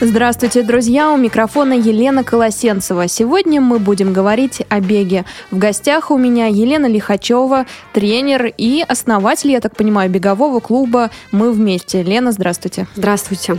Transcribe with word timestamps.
Здравствуйте, 0.00 0.62
друзья! 0.62 1.12
У 1.12 1.16
микрофона 1.16 1.72
Елена 1.72 2.24
Колосенцева. 2.24 3.06
Сегодня 3.06 3.60
мы 3.60 3.78
будем 3.78 4.12
говорить 4.12 4.60
о 4.68 4.80
беге. 4.80 5.24
В 5.52 5.58
гостях 5.58 6.10
у 6.10 6.18
меня 6.18 6.46
Елена 6.46 6.86
Лихачева, 6.86 7.66
тренер 7.92 8.52
и 8.58 8.84
основатель, 8.86 9.52
я 9.52 9.60
так 9.60 9.76
понимаю, 9.76 10.10
бегового 10.10 10.58
клуба 10.58 11.10
«Мы 11.30 11.52
вместе». 11.52 12.02
Лена, 12.02 12.32
здравствуйте. 12.32 12.88
Здравствуйте. 12.96 13.56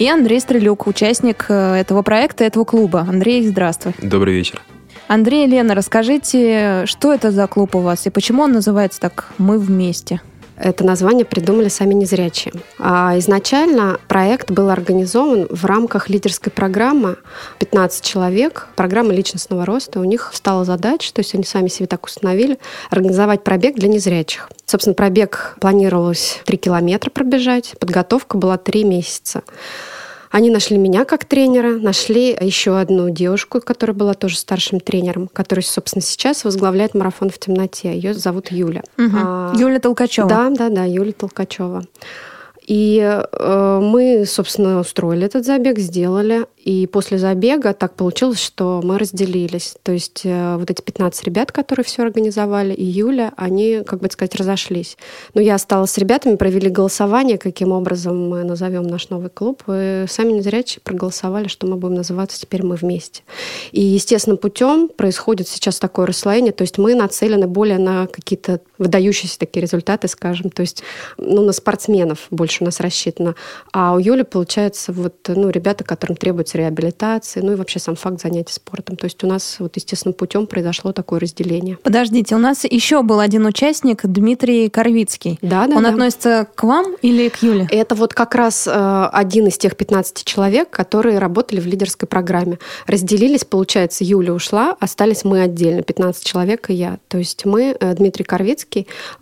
И 0.00 0.08
Андрей 0.08 0.40
Стрелюк, 0.40 0.88
участник 0.88 1.46
э, 1.48 1.76
этого 1.76 2.02
проекта, 2.02 2.44
этого 2.44 2.64
клуба. 2.64 3.06
Андрей, 3.08 3.46
здравствуй. 3.46 3.94
Добрый 4.02 4.34
вечер. 4.34 4.60
Андрей, 5.06 5.46
Лена, 5.46 5.76
расскажите, 5.76 6.84
что 6.86 7.14
это 7.14 7.30
за 7.30 7.46
клуб 7.46 7.76
у 7.76 7.78
вас 7.78 8.06
и 8.06 8.10
почему 8.10 8.42
он 8.42 8.52
называется 8.52 9.00
так 9.00 9.28
«Мы 9.38 9.58
вместе»? 9.58 10.20
Это 10.56 10.84
название 10.84 11.24
придумали 11.24 11.68
сами 11.68 11.94
незрячие. 11.94 12.52
А 12.78 13.18
изначально 13.18 13.98
проект 14.08 14.50
был 14.50 14.70
организован 14.70 15.46
в 15.50 15.64
рамках 15.64 16.08
лидерской 16.08 16.50
программы 16.50 17.16
15 17.58 18.04
человек, 18.04 18.68
программы 18.74 19.14
личностного 19.14 19.66
роста. 19.66 20.00
У 20.00 20.04
них 20.04 20.30
стала 20.32 20.64
задача, 20.64 21.12
то 21.12 21.20
есть 21.20 21.34
они 21.34 21.44
сами 21.44 21.68
себе 21.68 21.86
так 21.86 22.06
установили, 22.06 22.58
организовать 22.90 23.44
пробег 23.44 23.76
для 23.76 23.88
незрячих. 23.88 24.48
Собственно, 24.64 24.94
пробег 24.94 25.56
планировалось 25.60 26.40
3 26.46 26.56
километра 26.56 27.10
пробежать, 27.10 27.74
подготовка 27.78 28.38
была 28.38 28.56
3 28.56 28.84
месяца. 28.84 29.42
Они 30.36 30.50
нашли 30.50 30.76
меня 30.76 31.06
как 31.06 31.24
тренера, 31.24 31.78
нашли 31.78 32.36
еще 32.38 32.78
одну 32.78 33.08
девушку, 33.08 33.62
которая 33.62 33.96
была 33.96 34.12
тоже 34.12 34.36
старшим 34.36 34.80
тренером, 34.80 35.30
которая, 35.32 35.64
собственно, 35.64 36.02
сейчас 36.02 36.44
возглавляет 36.44 36.92
марафон 36.92 37.30
в 37.30 37.38
темноте. 37.38 37.94
Ее 37.94 38.12
зовут 38.12 38.50
Юля. 38.50 38.82
Угу. 38.98 39.16
А, 39.16 39.54
Юля 39.56 39.80
Толкачева. 39.80 40.28
Да, 40.28 40.50
да, 40.50 40.68
да, 40.68 40.84
Юля 40.84 41.12
Толкачева. 41.12 41.84
И 42.66 43.00
э, 43.00 43.80
мы, 43.80 44.24
собственно, 44.26 44.80
устроили 44.80 45.24
этот 45.24 45.46
забег, 45.46 45.78
сделали. 45.78 46.46
И 46.58 46.88
после 46.88 47.16
забега 47.16 47.72
так 47.74 47.94
получилось, 47.94 48.42
что 48.42 48.80
мы 48.82 48.98
разделились. 48.98 49.76
То 49.84 49.92
есть 49.92 50.22
э, 50.24 50.56
вот 50.56 50.68
эти 50.68 50.82
15 50.82 51.24
ребят, 51.24 51.52
которые 51.52 51.84
все 51.84 52.02
организовали, 52.02 52.74
и 52.74 52.84
Юля, 52.84 53.32
они, 53.36 53.82
как 53.86 54.00
бы 54.00 54.10
сказать, 54.10 54.34
разошлись. 54.34 54.96
Но 55.34 55.40
я 55.40 55.54
осталась 55.54 55.92
с 55.92 55.98
ребятами, 55.98 56.34
провели 56.34 56.68
голосование, 56.68 57.38
каким 57.38 57.70
образом 57.70 58.28
мы 58.28 58.42
назовем 58.42 58.82
наш 58.82 59.10
новый 59.10 59.30
клуб. 59.30 59.62
И 59.68 60.06
сами 60.08 60.32
незрячие 60.32 60.80
проголосовали, 60.82 61.46
что 61.46 61.68
мы 61.68 61.76
будем 61.76 61.94
называться 61.94 62.40
теперь 62.40 62.64
«Мы 62.64 62.74
вместе». 62.74 63.22
И 63.70 63.80
естественным 63.80 64.38
путем 64.38 64.88
происходит 64.88 65.46
сейчас 65.46 65.78
такое 65.78 66.06
расслоение. 66.06 66.52
То 66.52 66.62
есть 66.62 66.78
мы 66.78 66.96
нацелены 66.96 67.46
более 67.46 67.78
на 67.78 68.08
какие-то 68.08 68.60
выдающиеся 68.78 69.38
такие 69.38 69.62
результаты, 69.62 70.08
скажем. 70.08 70.50
То 70.50 70.62
есть 70.62 70.82
ну, 71.18 71.42
на 71.42 71.52
спортсменов 71.52 72.26
больше 72.30 72.62
у 72.62 72.66
нас 72.66 72.80
рассчитано. 72.80 73.34
А 73.72 73.94
у 73.94 73.98
Юли, 73.98 74.22
получается, 74.22 74.92
вот, 74.92 75.14
ну, 75.28 75.50
ребята, 75.50 75.84
которым 75.84 76.16
требуется 76.16 76.58
реабилитации, 76.58 77.40
ну 77.40 77.52
и 77.52 77.54
вообще 77.54 77.78
сам 77.78 77.96
факт 77.96 78.20
занятий 78.20 78.52
спортом. 78.52 78.96
То 78.96 79.04
есть 79.04 79.22
у 79.24 79.26
нас 79.26 79.56
вот 79.58 79.76
естественным 79.76 80.14
путем 80.14 80.46
произошло 80.46 80.92
такое 80.92 81.20
разделение. 81.20 81.78
Подождите, 81.82 82.34
у 82.34 82.38
нас 82.38 82.64
еще 82.64 83.02
был 83.02 83.20
один 83.20 83.46
участник, 83.46 84.04
Дмитрий 84.04 84.68
Корвицкий. 84.68 85.38
Да, 85.42 85.66
да. 85.66 85.76
Он 85.76 85.82
да. 85.82 85.90
относится 85.90 86.46
к 86.54 86.62
вам 86.62 86.96
или 87.02 87.28
к 87.28 87.42
Юле? 87.42 87.68
Это 87.70 87.94
вот 87.94 88.14
как 88.14 88.34
раз 88.34 88.66
э, 88.66 89.08
один 89.12 89.46
из 89.46 89.58
тех 89.58 89.76
15 89.76 90.24
человек, 90.24 90.70
которые 90.70 91.18
работали 91.18 91.60
в 91.60 91.66
лидерской 91.66 92.08
программе. 92.08 92.58
Разделились, 92.86 93.44
получается, 93.44 94.04
Юля 94.04 94.32
ушла, 94.32 94.76
остались 94.80 95.24
мы 95.24 95.42
отдельно, 95.42 95.82
15 95.82 96.24
человек 96.24 96.70
и 96.70 96.74
я. 96.74 96.98
То 97.08 97.18
есть 97.18 97.44
мы, 97.44 97.76
э, 97.78 97.94
Дмитрий 97.94 98.24
Корвицкий, 98.24 98.65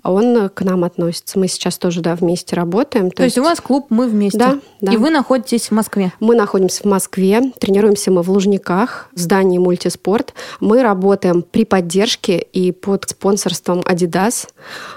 он 0.02 0.48
к 0.48 0.62
нам 0.62 0.84
относится. 0.84 1.38
Мы 1.38 1.48
сейчас 1.48 1.78
тоже 1.78 2.00
да, 2.00 2.14
вместе 2.14 2.56
работаем. 2.56 3.10
То, 3.10 3.18
То 3.18 3.24
есть, 3.24 3.36
есть 3.36 3.46
у 3.46 3.48
вас 3.48 3.60
клуб 3.60 3.86
«Мы 3.90 4.08
вместе». 4.08 4.38
Да, 4.38 4.58
да. 4.80 4.92
И 4.92 4.96
вы 4.96 5.10
находитесь 5.10 5.68
в 5.68 5.70
Москве? 5.72 6.12
Мы 6.20 6.34
находимся 6.34 6.82
в 6.82 6.86
Москве 6.86 7.04
Москве. 7.04 7.52
Тренируемся 7.60 8.10
мы 8.10 8.22
в 8.22 8.30
Лужниках, 8.30 9.08
в 9.14 9.18
здании 9.18 9.58
«Мультиспорт». 9.58 10.34
Мы 10.60 10.82
работаем 10.82 11.42
при 11.42 11.64
поддержке 11.64 12.38
и 12.38 12.72
под 12.72 13.08
спонсорством 13.08 13.80
Adidas. 13.80 14.48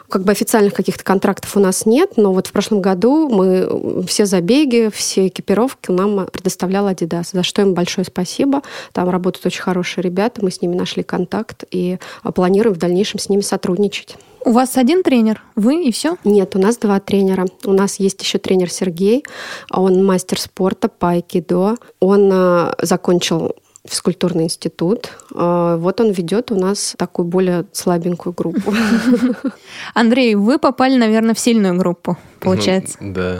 Как 0.09 0.23
бы 0.23 0.31
официальных 0.31 0.73
каких-то 0.73 1.03
контрактов 1.03 1.57
у 1.57 1.59
нас 1.59 1.85
нет, 1.85 2.13
но 2.15 2.31
вот 2.31 2.47
в 2.47 2.51
прошлом 2.51 2.81
году 2.81 3.27
мы 3.29 4.03
все 4.07 4.25
забеги, 4.25 4.89
все 4.93 5.27
экипировки 5.27 5.91
нам 5.91 6.27
предоставлял 6.27 6.89
Adidas, 6.89 7.29
за 7.33 7.43
что 7.43 7.61
им 7.61 7.73
большое 7.73 8.05
спасибо. 8.05 8.61
Там 8.93 9.09
работают 9.09 9.45
очень 9.45 9.61
хорошие 9.61 10.03
ребята, 10.03 10.43
мы 10.43 10.51
с 10.51 10.61
ними 10.61 10.75
нашли 10.75 11.03
контакт 11.03 11.65
и 11.71 11.99
планируем 12.35 12.75
в 12.75 12.79
дальнейшем 12.79 13.19
с 13.19 13.29
ними 13.29 13.41
сотрудничать. 13.41 14.15
У 14.45 14.51
вас 14.51 14.77
один 14.77 15.03
тренер, 15.03 15.43
вы 15.55 15.83
и 15.83 15.91
все? 15.91 16.15
Нет, 16.23 16.55
у 16.55 16.59
нас 16.59 16.77
два 16.77 17.01
тренера. 17.01 17.47
У 17.65 17.73
нас 17.73 17.99
есть 17.99 18.21
еще 18.21 18.37
тренер 18.37 18.69
Сергей, 18.71 19.25
он 19.69 20.05
мастер 20.05 20.39
спорта 20.39 20.87
по 20.87 21.09
айкидо. 21.09 21.75
Он 21.99 22.29
э, 22.31 22.73
закончил 22.81 23.55
физкультурный 23.87 24.45
институт. 24.45 25.11
Э, 25.33 25.77
вот 25.79 25.99
он 26.01 26.11
ведет 26.11 26.51
у 26.51 26.55
нас 26.55 26.95
такую 26.97 27.25
более 27.25 27.65
слабенькую 27.71 28.33
группу. 28.33 28.73
Андрей, 29.93 30.35
вы 30.35 30.59
попали, 30.59 30.95
наверное, 30.95 31.33
в 31.33 31.39
сильную 31.39 31.77
группу, 31.77 32.17
получается. 32.39 32.97
Ну, 32.99 33.13
да. 33.13 33.39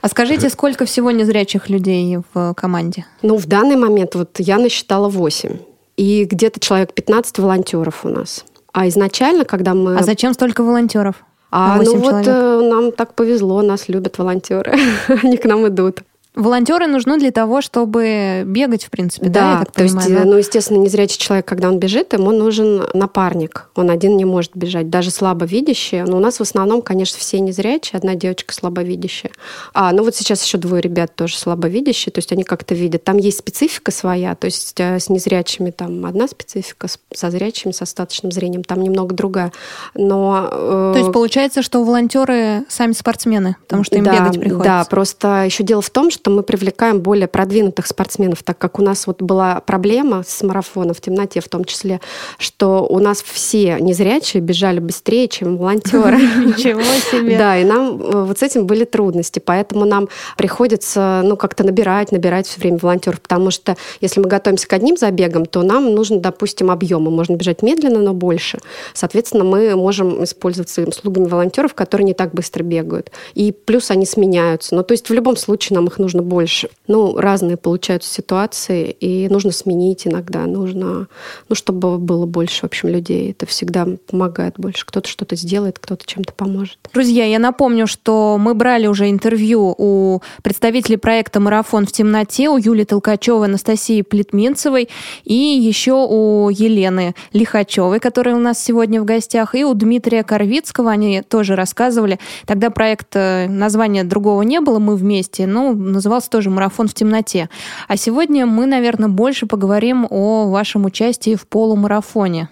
А 0.00 0.08
скажите, 0.08 0.50
сколько 0.50 0.84
всего 0.84 1.10
незрячих 1.10 1.70
людей 1.70 2.18
в 2.34 2.54
команде? 2.54 3.06
Ну, 3.22 3.36
в 3.36 3.46
данный 3.46 3.76
момент 3.76 4.14
вот 4.14 4.38
я 4.38 4.58
насчитала 4.58 5.08
8. 5.08 5.58
И 5.96 6.24
где-то 6.24 6.60
человек 6.60 6.92
15 6.92 7.38
волонтеров 7.38 8.04
у 8.04 8.08
нас. 8.08 8.44
А 8.72 8.88
изначально, 8.88 9.44
когда 9.44 9.72
мы... 9.72 9.96
А 9.96 10.02
зачем 10.02 10.34
столько 10.34 10.62
волонтеров? 10.62 11.24
А 11.50 11.76
ну 11.76 11.84
человек? 11.84 12.12
вот 12.12 12.26
э, 12.26 12.68
нам 12.68 12.92
так 12.92 13.14
повезло, 13.14 13.62
нас 13.62 13.88
любят 13.88 14.18
волонтеры, 14.18 14.76
они 15.22 15.36
к 15.36 15.44
нам 15.44 15.66
идут. 15.68 16.02
Волонтеры 16.34 16.88
нужны 16.88 17.16
для 17.18 17.30
того, 17.30 17.62
чтобы 17.62 18.42
бегать, 18.44 18.84
в 18.84 18.90
принципе, 18.90 19.28
да? 19.28 19.58
Да, 19.58 19.64
то 19.66 19.72
понимаю, 19.84 20.08
есть, 20.08 20.22
да? 20.22 20.28
ну, 20.28 20.36
естественно, 20.36 20.78
незрячий 20.78 21.16
человек, 21.16 21.46
когда 21.46 21.68
он 21.68 21.78
бежит, 21.78 22.12
ему 22.12 22.32
нужен 22.32 22.88
напарник. 22.92 23.68
Он 23.76 23.88
один 23.88 24.16
не 24.16 24.24
может 24.24 24.50
бежать, 24.54 24.90
даже 24.90 25.12
слабовидящий. 25.12 26.02
Но 26.02 26.16
у 26.16 26.20
нас 26.20 26.38
в 26.38 26.40
основном, 26.40 26.82
конечно, 26.82 27.20
все 27.20 27.38
незрячие, 27.38 27.98
одна 27.98 28.16
девочка 28.16 28.52
слабовидящая. 28.52 29.30
А, 29.74 29.92
ну 29.92 30.02
вот 30.02 30.16
сейчас 30.16 30.44
еще 30.44 30.58
двое 30.58 30.82
ребят 30.82 31.14
тоже 31.14 31.36
слабовидящие, 31.36 32.12
то 32.12 32.18
есть 32.18 32.32
они 32.32 32.42
как-то 32.42 32.74
видят. 32.74 33.04
Там 33.04 33.16
есть 33.18 33.38
специфика 33.38 33.92
своя, 33.92 34.34
то 34.34 34.46
есть 34.46 34.74
э, 34.80 34.98
с 34.98 35.08
незрячими 35.08 35.70
там 35.70 36.04
одна 36.04 36.26
специфика, 36.26 36.88
со 37.14 37.30
зрячими, 37.30 37.70
с 37.70 37.80
остаточным 37.80 38.32
зрением 38.32 38.64
там 38.64 38.82
немного 38.82 39.14
другая. 39.14 39.52
Но... 39.94 40.48
Э... 40.50 40.90
То 40.94 40.98
есть 40.98 41.12
получается, 41.12 41.62
что 41.62 41.84
волонтеры 41.84 42.64
сами 42.68 42.92
спортсмены, 42.92 43.54
потому 43.62 43.84
что 43.84 43.96
им 43.96 44.04
да, 44.04 44.18
бегать 44.18 44.40
приходится. 44.40 44.64
Да, 44.64 44.84
просто 44.84 45.44
еще 45.44 45.62
дело 45.62 45.80
в 45.80 45.90
том, 45.90 46.10
что 46.10 46.23
что 46.24 46.30
мы 46.30 46.42
привлекаем 46.42 47.00
более 47.00 47.28
продвинутых 47.28 47.86
спортсменов, 47.86 48.42
так 48.42 48.56
как 48.56 48.78
у 48.78 48.82
нас 48.82 49.06
вот 49.06 49.20
была 49.20 49.60
проблема 49.60 50.24
с 50.26 50.42
марафоном 50.42 50.94
в 50.94 51.00
темноте 51.02 51.40
в 51.40 51.50
том 51.50 51.66
числе, 51.66 52.00
что 52.38 52.86
у 52.88 52.98
нас 52.98 53.22
все 53.22 53.76
незрячие 53.78 54.40
бежали 54.40 54.78
быстрее, 54.78 55.28
чем 55.28 55.58
волонтеры. 55.58 56.16
Ничего 56.46 56.80
себе! 56.80 57.36
Да, 57.36 57.58
и 57.58 57.64
нам 57.64 58.00
э, 58.00 58.24
вот 58.24 58.38
с 58.38 58.42
этим 58.42 58.64
были 58.64 58.84
трудности, 58.84 59.38
поэтому 59.38 59.84
нам 59.84 60.08
приходится 60.38 61.20
ну 61.22 61.36
как-то 61.36 61.62
набирать, 61.62 62.10
набирать 62.10 62.46
все 62.46 62.58
время 62.58 62.78
волонтеров, 62.80 63.20
потому 63.20 63.50
что 63.50 63.76
если 64.00 64.20
мы 64.20 64.26
готовимся 64.26 64.66
к 64.66 64.72
одним 64.72 64.96
забегам, 64.96 65.44
то 65.44 65.62
нам 65.62 65.94
нужно, 65.94 66.20
допустим, 66.20 66.70
объемы. 66.70 67.10
Можно 67.10 67.34
бежать 67.34 67.60
медленно, 67.60 67.98
но 67.98 68.14
больше. 68.14 68.60
Соответственно, 68.94 69.44
мы 69.44 69.76
можем 69.76 70.24
использовать 70.24 70.74
услугами 70.78 71.26
волонтеров, 71.26 71.74
которые 71.74 72.06
не 72.06 72.14
так 72.14 72.32
быстро 72.32 72.62
бегают. 72.62 73.10
И 73.34 73.52
плюс 73.52 73.90
они 73.90 74.06
сменяются. 74.06 74.74
Ну, 74.74 74.82
то 74.82 74.92
есть 74.92 75.10
в 75.10 75.12
любом 75.12 75.36
случае 75.36 75.74
нам 75.74 75.88
их 75.88 75.98
нужно 75.98 76.13
нужно 76.14 76.28
больше. 76.28 76.68
Ну, 76.86 77.16
разные 77.16 77.56
получаются 77.56 78.12
ситуации, 78.12 78.90
и 78.90 79.28
нужно 79.28 79.50
сменить 79.52 80.06
иногда, 80.06 80.46
нужно, 80.46 81.08
ну, 81.48 81.54
чтобы 81.54 81.98
было 81.98 82.26
больше, 82.26 82.60
в 82.60 82.64
общем, 82.64 82.88
людей. 82.88 83.32
Это 83.32 83.46
всегда 83.46 83.86
помогает 84.08 84.54
больше. 84.56 84.86
Кто-то 84.86 85.08
что-то 85.08 85.36
сделает, 85.36 85.78
кто-то 85.78 86.06
чем-то 86.06 86.32
поможет. 86.32 86.78
Друзья, 86.92 87.24
я 87.24 87.38
напомню, 87.38 87.86
что 87.86 88.36
мы 88.38 88.54
брали 88.54 88.86
уже 88.86 89.10
интервью 89.10 89.74
у 89.76 90.20
представителей 90.42 90.96
проекта 90.96 91.40
«Марафон 91.40 91.86
в 91.86 91.92
темноте», 91.92 92.48
у 92.48 92.56
Юлии 92.56 92.84
Толкачевой, 92.84 93.48
Анастасии 93.48 94.02
Плетминцевой 94.02 94.88
и 95.24 95.34
еще 95.34 96.06
у 96.08 96.48
Елены 96.50 97.14
Лихачевой, 97.32 97.98
которая 97.98 98.36
у 98.36 98.38
нас 98.38 98.62
сегодня 98.62 99.00
в 99.00 99.04
гостях, 99.04 99.54
и 99.54 99.64
у 99.64 99.74
Дмитрия 99.74 100.22
Корвицкого. 100.22 100.90
Они 100.90 101.22
тоже 101.22 101.56
рассказывали. 101.56 102.18
Тогда 102.46 102.70
проект, 102.70 103.08
э, 103.14 103.48
названия 103.48 104.04
другого 104.04 104.42
не 104.42 104.60
было, 104.60 104.78
мы 104.78 104.96
вместе, 104.96 105.46
ну, 105.46 105.74
назывался 106.04 106.30
тоже 106.30 106.50
«Марафон 106.50 106.86
в 106.86 106.94
темноте». 106.94 107.48
А 107.88 107.96
сегодня 107.96 108.44
мы, 108.46 108.66
наверное, 108.66 109.08
больше 109.08 109.46
поговорим 109.46 110.06
о 110.10 110.48
вашем 110.48 110.84
участии 110.84 111.34
в 111.34 111.46
полумарафоне 111.46 112.48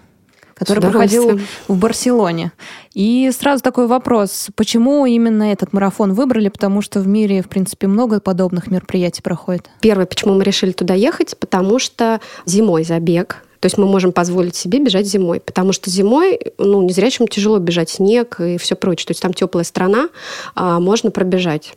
который 0.55 0.81
проходил 0.81 1.39
в 1.67 1.77
Барселоне. 1.77 2.51
И 2.93 3.31
сразу 3.37 3.63
такой 3.63 3.87
вопрос, 3.87 4.49
почему 4.55 5.05
именно 5.05 5.51
этот 5.51 5.73
марафон 5.73 6.13
выбрали, 6.13 6.47
потому 6.47 6.81
что 6.81 6.99
в 6.99 7.07
мире, 7.07 7.41
в 7.41 7.49
принципе, 7.49 7.87
много 7.87 8.19
подобных 8.19 8.67
мероприятий 8.67 9.23
проходит? 9.23 9.69
Первое, 9.81 10.05
почему 10.05 10.35
мы 10.35 10.43
решили 10.43 10.71
туда 10.71 10.93
ехать, 10.93 11.35
потому 11.39 11.79
что 11.79 12.21
зимой 12.45 12.83
забег, 12.83 13.43
то 13.63 13.67
есть 13.67 13.77
мы 13.77 13.85
можем 13.85 14.11
позволить 14.11 14.57
себе 14.57 14.79
бежать 14.79 15.07
зимой, 15.07 15.39
потому 15.39 15.71
что 15.71 15.89
зимой, 15.89 16.37
ну, 16.57 16.81
незрячим 16.81 17.29
тяжело 17.29 17.59
бежать 17.59 17.89
снег 17.89 18.41
и 18.41 18.57
все 18.57 18.75
прочее. 18.75 19.07
То 19.07 19.11
есть 19.11 19.21
там 19.21 19.33
теплая 19.33 19.63
страна, 19.63 20.09
а 20.53 20.81
можно 20.81 21.11
пробежать. 21.11 21.73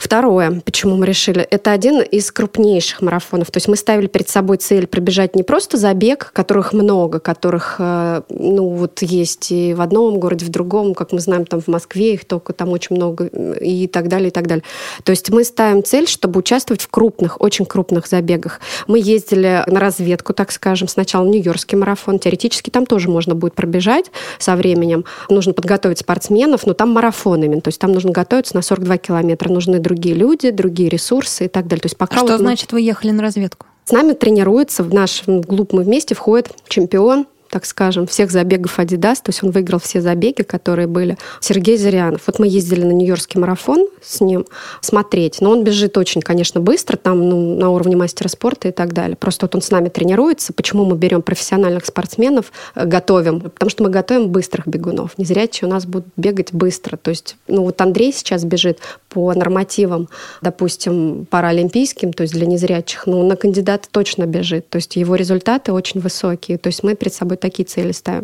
Второе, 0.00 0.62
почему 0.64 0.96
мы 0.96 1.04
решили, 1.04 1.42
это 1.42 1.72
один 1.72 2.00
из 2.00 2.32
крупнейших 2.32 3.02
марафонов. 3.02 3.50
То 3.50 3.58
есть 3.58 3.68
мы 3.68 3.76
ставили 3.76 4.06
перед 4.06 4.30
собой 4.30 4.56
цель 4.56 4.86
пробежать 4.86 5.36
не 5.36 5.42
просто 5.42 5.76
забег, 5.76 6.30
которых 6.32 6.72
много, 6.72 7.20
которых, 7.20 7.76
э, 7.78 8.22
ну, 8.30 8.70
вот 8.70 9.02
есть 9.02 9.52
и 9.52 9.74
в 9.74 9.82
одном 9.82 10.18
городе, 10.18 10.46
в 10.46 10.48
другом, 10.48 10.94
как 10.94 11.12
мы 11.12 11.20
знаем, 11.20 11.44
там 11.44 11.60
в 11.60 11.68
Москве 11.68 12.14
их 12.14 12.24
только 12.24 12.54
там 12.54 12.70
очень 12.70 12.96
много 12.96 13.26
и 13.26 13.86
так 13.88 14.08
далее, 14.08 14.28
и 14.28 14.30
так 14.30 14.46
далее. 14.46 14.64
То 15.04 15.10
есть 15.10 15.28
мы 15.28 15.44
ставим 15.44 15.84
цель, 15.84 16.08
чтобы 16.08 16.38
участвовать 16.38 16.80
в 16.80 16.88
крупных, 16.88 17.38
очень 17.38 17.66
крупных 17.66 18.06
забегах. 18.06 18.60
Мы 18.86 19.00
ездили 19.00 19.62
на 19.66 19.80
разведку, 19.80 20.32
так 20.32 20.50
скажем, 20.50 20.88
сначала 20.88 21.26
Нью-Йоркский 21.26 21.76
марафон. 21.76 22.18
Теоретически 22.18 22.70
там 22.70 22.86
тоже 22.86 23.10
можно 23.10 23.34
будет 23.34 23.52
пробежать 23.52 24.06
со 24.38 24.56
временем. 24.56 25.04
Нужно 25.28 25.52
подготовить 25.52 25.98
спортсменов, 25.98 26.64
но 26.64 26.72
там 26.72 26.90
марафон 26.92 27.44
именно. 27.44 27.60
То 27.60 27.68
есть 27.68 27.78
там 27.78 27.92
нужно 27.92 28.12
готовиться 28.12 28.56
на 28.56 28.62
42 28.62 28.96
километра. 28.96 29.50
Нужны 29.50 29.78
другие 29.90 30.14
люди, 30.14 30.50
другие 30.50 30.88
ресурсы 30.88 31.46
и 31.46 31.48
так 31.48 31.66
далее. 31.66 31.82
То 31.82 31.86
есть 31.86 31.96
пока 31.96 32.16
а 32.16 32.20
вот 32.20 32.28
что 32.28 32.38
мы... 32.38 32.44
значит, 32.44 32.72
вы 32.72 32.80
ехали 32.80 33.10
на 33.10 33.22
разведку? 33.22 33.66
С 33.84 33.92
нами 33.92 34.12
тренируется 34.12 34.84
в 34.84 34.94
наш 34.94 35.22
клуб 35.22 35.72
мы 35.72 35.82
вместе 35.82 36.14
входит 36.14 36.50
чемпион 36.68 37.26
так 37.50 37.66
скажем, 37.66 38.06
всех 38.06 38.30
забегов 38.30 38.78
Adidas, 38.78 39.16
то 39.16 39.28
есть 39.28 39.42
он 39.42 39.50
выиграл 39.50 39.80
все 39.80 40.00
забеги, 40.00 40.42
которые 40.42 40.86
были. 40.86 41.18
Сергей 41.40 41.76
Зырянов. 41.76 42.22
Вот 42.26 42.38
мы 42.38 42.46
ездили 42.46 42.84
на 42.84 42.92
Нью-Йоркский 42.92 43.40
марафон 43.40 43.88
с 44.00 44.20
ним 44.20 44.46
смотреть, 44.80 45.40
но 45.40 45.50
он 45.50 45.64
бежит 45.64 45.98
очень, 45.98 46.20
конечно, 46.20 46.60
быстро, 46.60 46.96
там 46.96 47.28
ну, 47.28 47.56
на 47.56 47.70
уровне 47.70 47.96
мастера 47.96 48.28
спорта 48.28 48.68
и 48.68 48.70
так 48.70 48.92
далее. 48.92 49.16
Просто 49.16 49.46
вот 49.46 49.56
он 49.56 49.62
с 49.62 49.70
нами 49.70 49.88
тренируется. 49.88 50.52
Почему 50.52 50.84
мы 50.84 50.96
берем 50.96 51.22
профессиональных 51.22 51.84
спортсменов, 51.86 52.52
э, 52.76 52.86
готовим? 52.86 53.40
Потому 53.40 53.68
что 53.68 53.82
мы 53.82 53.90
готовим 53.90 54.28
быстрых 54.28 54.68
бегунов. 54.68 55.18
Незрячие 55.18 55.68
у 55.68 55.70
нас 55.70 55.86
будут 55.86 56.06
бегать 56.16 56.52
быстро. 56.52 56.96
То 56.96 57.10
есть, 57.10 57.36
ну 57.48 57.64
вот 57.64 57.80
Андрей 57.80 58.12
сейчас 58.12 58.44
бежит 58.44 58.78
по 59.10 59.34
нормативам, 59.34 60.08
допустим, 60.40 61.26
паралимпийским, 61.28 62.12
то 62.12 62.22
есть 62.22 62.32
для 62.32 62.46
незрячих, 62.46 63.06
ну, 63.06 63.26
на 63.26 63.36
кандидата 63.36 63.88
точно 63.90 64.24
бежит. 64.24 64.70
То 64.70 64.76
есть 64.76 64.96
его 64.96 65.16
результаты 65.16 65.72
очень 65.72 66.00
высокие. 66.00 66.58
То 66.58 66.68
есть 66.68 66.82
мы 66.82 66.94
перед 66.94 67.12
собой 67.12 67.36
такие 67.36 67.66
цели 67.66 67.92
ставим. 67.92 68.22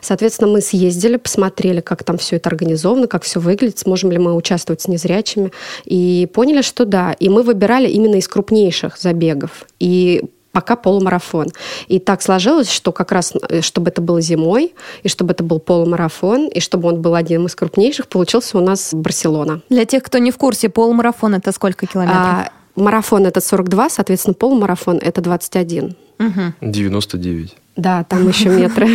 Соответственно, 0.00 0.50
мы 0.50 0.60
съездили, 0.60 1.16
посмотрели, 1.16 1.80
как 1.80 2.04
там 2.04 2.16
все 2.16 2.36
это 2.36 2.48
организовано, 2.48 3.08
как 3.08 3.24
все 3.24 3.40
выглядит, 3.40 3.78
сможем 3.80 4.12
ли 4.12 4.18
мы 4.18 4.34
участвовать 4.34 4.80
с 4.80 4.88
незрячими. 4.88 5.50
И 5.84 6.28
поняли, 6.32 6.62
что 6.62 6.84
да. 6.84 7.12
И 7.12 7.28
мы 7.28 7.42
выбирали 7.42 7.88
именно 7.88 8.14
из 8.14 8.28
крупнейших 8.28 8.96
забегов. 8.98 9.66
И 9.80 10.22
пока 10.52 10.76
полумарафон. 10.76 11.48
И 11.88 11.98
так 11.98 12.22
сложилось, 12.22 12.70
что 12.70 12.92
как 12.92 13.12
раз, 13.12 13.32
э, 13.48 13.60
чтобы 13.60 13.90
это 13.90 14.00
было 14.00 14.20
зимой, 14.20 14.74
и 15.02 15.08
чтобы 15.08 15.32
это 15.32 15.44
был 15.44 15.60
полумарафон, 15.60 16.48
и 16.48 16.60
чтобы 16.60 16.88
он 16.88 17.00
был 17.00 17.14
одним 17.14 17.46
из 17.46 17.54
крупнейших, 17.54 18.08
получился 18.08 18.58
у 18.58 18.60
нас 18.60 18.90
Барселона. 18.92 19.60
Для 19.68 19.84
тех, 19.84 20.02
кто 20.02 20.18
не 20.18 20.30
в 20.30 20.38
курсе, 20.38 20.68
полумарафон 20.68 21.34
это 21.34 21.52
сколько 21.52 21.86
километров? 21.86 22.18
А, 22.18 22.48
марафон 22.74 23.26
это 23.26 23.40
42, 23.40 23.90
соответственно, 23.90 24.34
полумарафон 24.34 24.98
это 24.98 25.20
21. 25.20 25.96
Угу. 26.18 26.40
99. 26.60 27.56
Да, 27.76 28.04
там 28.04 28.28
еще 28.28 28.48
метры. 28.50 28.88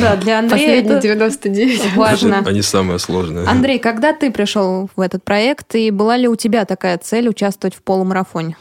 Да, 0.00 0.16
для 0.16 0.38
Андрея 0.38 0.80
это 0.82 1.00
99. 1.00 1.96
важно. 1.96 2.42
Они 2.46 2.62
самые 2.62 2.98
сложные. 2.98 3.46
Андрей, 3.46 3.78
когда 3.78 4.12
ты 4.12 4.30
пришел 4.30 4.88
в 4.94 5.00
этот 5.00 5.24
проект, 5.24 5.74
и 5.74 5.90
была 5.90 6.16
ли 6.16 6.28
у 6.28 6.36
тебя 6.36 6.64
такая 6.64 6.98
цель 6.98 7.28
участвовать 7.28 7.74
в 7.74 7.82
полумарафоне? 7.82 8.56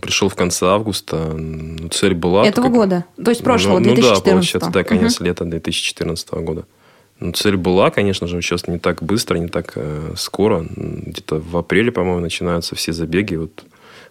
Пришел 0.00 0.28
в 0.28 0.34
конце 0.34 0.66
августа. 0.66 1.38
Цель 1.90 2.14
была... 2.14 2.46
Этого 2.46 2.66
как... 2.66 2.74
года? 2.74 3.04
То 3.22 3.30
есть 3.30 3.42
прошлого, 3.42 3.78
ну, 3.78 3.84
2014 3.84 4.24
Ну 4.24 4.24
да, 4.24 4.32
получается, 4.32 4.70
да, 4.70 4.84
конец 4.84 5.16
угу. 5.16 5.24
лета 5.24 5.44
2014 5.44 6.30
года. 6.32 6.64
Ну, 7.20 7.32
цель 7.32 7.56
была, 7.56 7.90
конечно 7.90 8.26
же, 8.26 8.40
сейчас 8.40 8.66
не 8.66 8.78
так 8.78 9.02
быстро, 9.02 9.36
не 9.36 9.48
так 9.48 9.72
э, 9.76 10.14
скоро. 10.16 10.66
Где-то 10.74 11.38
в 11.38 11.56
апреле, 11.56 11.92
по-моему, 11.92 12.20
начинаются 12.20 12.74
все 12.74 12.92
забеги. 12.92 13.34
Вот 13.34 13.64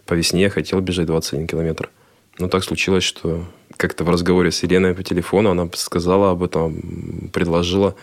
по 0.06 0.14
весне 0.14 0.42
я 0.42 0.50
хотел 0.50 0.80
бежать 0.80 1.06
21 1.06 1.48
километр. 1.48 1.90
Но 2.38 2.48
так 2.48 2.62
случилось, 2.62 3.02
что 3.02 3.44
как-то 3.76 4.04
в 4.04 4.10
разговоре 4.10 4.50
с 4.52 4.62
Еленой 4.62 4.94
по 4.94 5.02
телефону 5.02 5.50
она 5.50 5.68
сказала 5.74 6.30
об 6.30 6.42
этом, 6.42 7.30
предложила. 7.32 7.96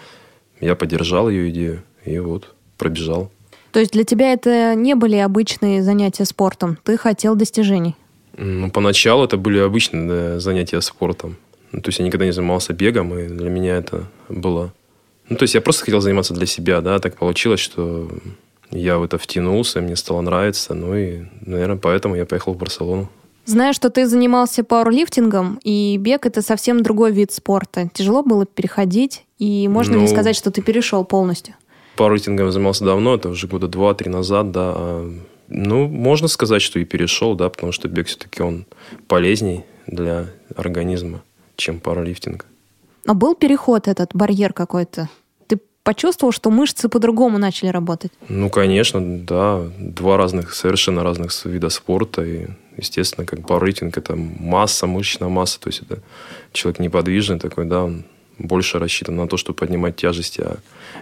Я 0.60 0.76
поддержал 0.76 1.30
ее 1.30 1.50
идею 1.50 1.84
и 2.04 2.20
вот 2.20 2.54
пробежал. 2.78 3.32
То 3.72 3.80
есть 3.80 3.92
для 3.92 4.04
тебя 4.04 4.34
это 4.34 4.76
не 4.76 4.96
были 4.96 5.16
обычные 5.18 5.84
занятия 5.84 6.26
спортом? 6.26 6.78
Ты 6.84 6.98
хотел 6.98 7.36
достижений? 7.36 7.96
Ну, 8.38 8.70
поначалу 8.72 9.26
это 9.26 9.38
были 9.38 9.60
обычные 9.60 10.40
занятия 10.40 10.82
спортом. 10.82 11.38
Ну, 11.72 11.82
то 11.82 11.90
есть 11.90 12.00
я 12.00 12.06
никогда 12.06 12.26
не 12.26 12.32
занимался 12.32 12.74
бегом, 12.74 13.18
и 13.18 13.28
для 13.28 13.50
меня 13.50 13.78
это 13.78 14.06
было... 14.30 14.74
Ну, 15.30 15.36
то 15.36 15.44
есть 15.44 15.56
я 15.56 15.62
просто 15.62 15.84
хотел 15.86 16.00
заниматься 16.00 16.34
для 16.34 16.46
себя, 16.46 16.82
да, 16.82 17.00
так 17.00 17.18
получилось, 17.18 17.60
что 17.60 18.10
я 18.72 18.98
в 18.98 19.04
это 19.04 19.18
втянулся, 19.18 19.82
мне 19.82 19.96
стало 19.96 20.22
нравиться, 20.22 20.74
ну 20.74 20.96
и, 20.96 21.24
наверное, 21.46 21.78
поэтому 21.78 22.16
я 22.16 22.26
поехал 22.26 22.54
в 22.54 22.58
Барселону. 22.58 23.10
Знаю, 23.46 23.74
что 23.74 23.90
ты 23.90 24.06
занимался 24.08 24.64
пауэрлифтингом, 24.64 25.60
и 25.64 25.98
бег— 25.98 26.26
это 26.28 26.42
совсем 26.42 26.84
другой 26.84 27.12
вид 27.14 27.32
спорта. 27.32 27.90
Тяжело 27.94 28.22
было 28.22 28.46
переходить, 28.46 29.26
и 29.40 29.68
можно 29.70 29.96
ну, 29.96 30.02
ли 30.02 30.08
сказать, 30.08 30.36
что 30.36 30.52
ты 30.52 30.62
перешел 30.62 31.06
полностью? 31.06 31.56
Пауэрлифтингом 31.98 32.52
занимался 32.52 32.86
давно, 32.86 33.16
это 33.16 33.30
уже 33.30 33.48
года 33.48 33.68
два-три 33.68 34.10
назад, 34.10 34.52
да. 34.52 34.74
А, 34.76 35.14
ну, 35.50 35.88
можно 35.88 36.28
сказать, 36.28 36.62
что 36.62 36.80
и 36.80 36.86
перешел, 36.86 37.36
да, 37.36 37.50
потому 37.50 37.72
что 37.72 37.88
бег 37.90 38.08
все-таки 38.08 38.42
он 38.42 38.66
полезней 39.08 39.66
для 39.88 40.28
организма, 40.56 41.22
чем 41.56 41.80
пауэрлифтинг. 41.80 42.46
Но 43.06 43.14
был 43.14 43.36
переход 43.36 43.88
этот, 43.88 44.12
барьер 44.14 44.54
какой-то? 44.54 45.10
Ты 45.48 45.60
почувствовал, 45.84 46.32
что 46.32 46.52
мышцы 46.52 46.90
по-другому 46.90 47.38
начали 47.38 47.70
работать? 47.70 48.12
Ну, 48.30 48.50
конечно, 48.50 49.02
да. 49.02 49.62
Два 49.80 50.18
разных, 50.18 50.54
совершенно 50.54 51.04
разных 51.04 51.34
вида 51.46 51.70
спорта. 51.70 52.24
И 52.24 52.48
естественно, 52.78 53.26
как 53.26 53.48
пауэрлифтинг, 53.48 53.98
это 53.98 54.16
масса, 54.16 54.88
мышечная 54.88 55.30
масса, 55.30 55.60
то 55.60 55.70
есть 55.70 55.82
это 55.82 56.02
человек 56.52 56.80
неподвижный 56.80 57.40
такой, 57.40 57.66
да, 57.66 57.84
он 57.84 58.04
больше 58.38 58.80
рассчитан 58.80 59.16
на 59.16 59.28
то, 59.28 59.38
чтобы 59.38 59.58
поднимать 59.58 59.96
тяжести, 59.96 60.42
а 60.42 60.58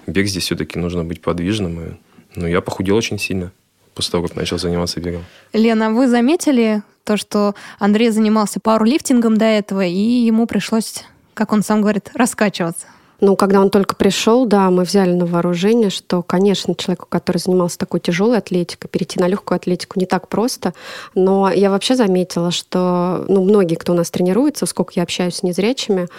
бег 0.08 0.28
здесь 0.28 0.44
все-таки 0.44 0.80
нужно 0.80 1.04
быть 1.04 1.22
подвижным. 1.22 1.82
И, 1.82 1.94
ну, 2.36 2.48
я 2.48 2.62
похудел 2.62 2.96
очень 2.96 3.20
сильно 3.20 3.52
после 3.94 4.12
того, 4.12 4.28
как 4.28 4.36
начал 4.36 4.58
заниматься 4.58 5.00
бегом. 5.00 5.24
Лена, 5.54 5.92
вы 5.92 6.08
заметили 6.08 6.84
то, 7.04 7.18
что 7.18 7.56
Андрей 7.80 8.10
занимался 8.10 8.60
пауэрлифтингом 8.60 9.38
до 9.38 9.46
этого, 9.46 9.86
и 9.86 9.98
ему 9.98 10.48
пришлось, 10.48 11.04
как 11.34 11.54
он 11.54 11.64
сам 11.64 11.82
говорит, 11.82 12.12
раскачиваться? 12.14 12.88
Ну, 13.22 13.38
когда 13.38 13.62
он 13.62 13.70
только 13.70 13.96
пришел, 13.96 14.46
да, 14.46 14.70
мы 14.70 14.84
взяли 14.84 15.14
на 15.14 15.26
вооружение, 15.26 15.90
что, 15.90 16.22
конечно, 16.22 16.76
человеку, 16.76 17.06
который 17.08 17.38
занимался 17.38 17.78
такой 17.78 18.02
тяжелой 18.02 18.40
атлетикой, 18.40 18.90
перейти 18.90 19.20
на 19.20 19.28
легкую 19.28 19.56
атлетику 19.56 20.00
не 20.00 20.06
так 20.06 20.28
просто. 20.28 20.74
Но 21.14 21.50
я 21.50 21.70
вообще 21.70 21.96
заметила, 21.96 22.52
что 22.52 23.24
ну, 23.30 23.44
многие, 23.44 23.76
кто 23.76 23.94
у 23.94 23.96
нас 23.96 24.12
тренируется, 24.12 24.66
сколько 24.66 24.94
я 24.96 25.04
общаюсь 25.04 25.36
с 25.36 25.44
незрячими, 25.44 26.10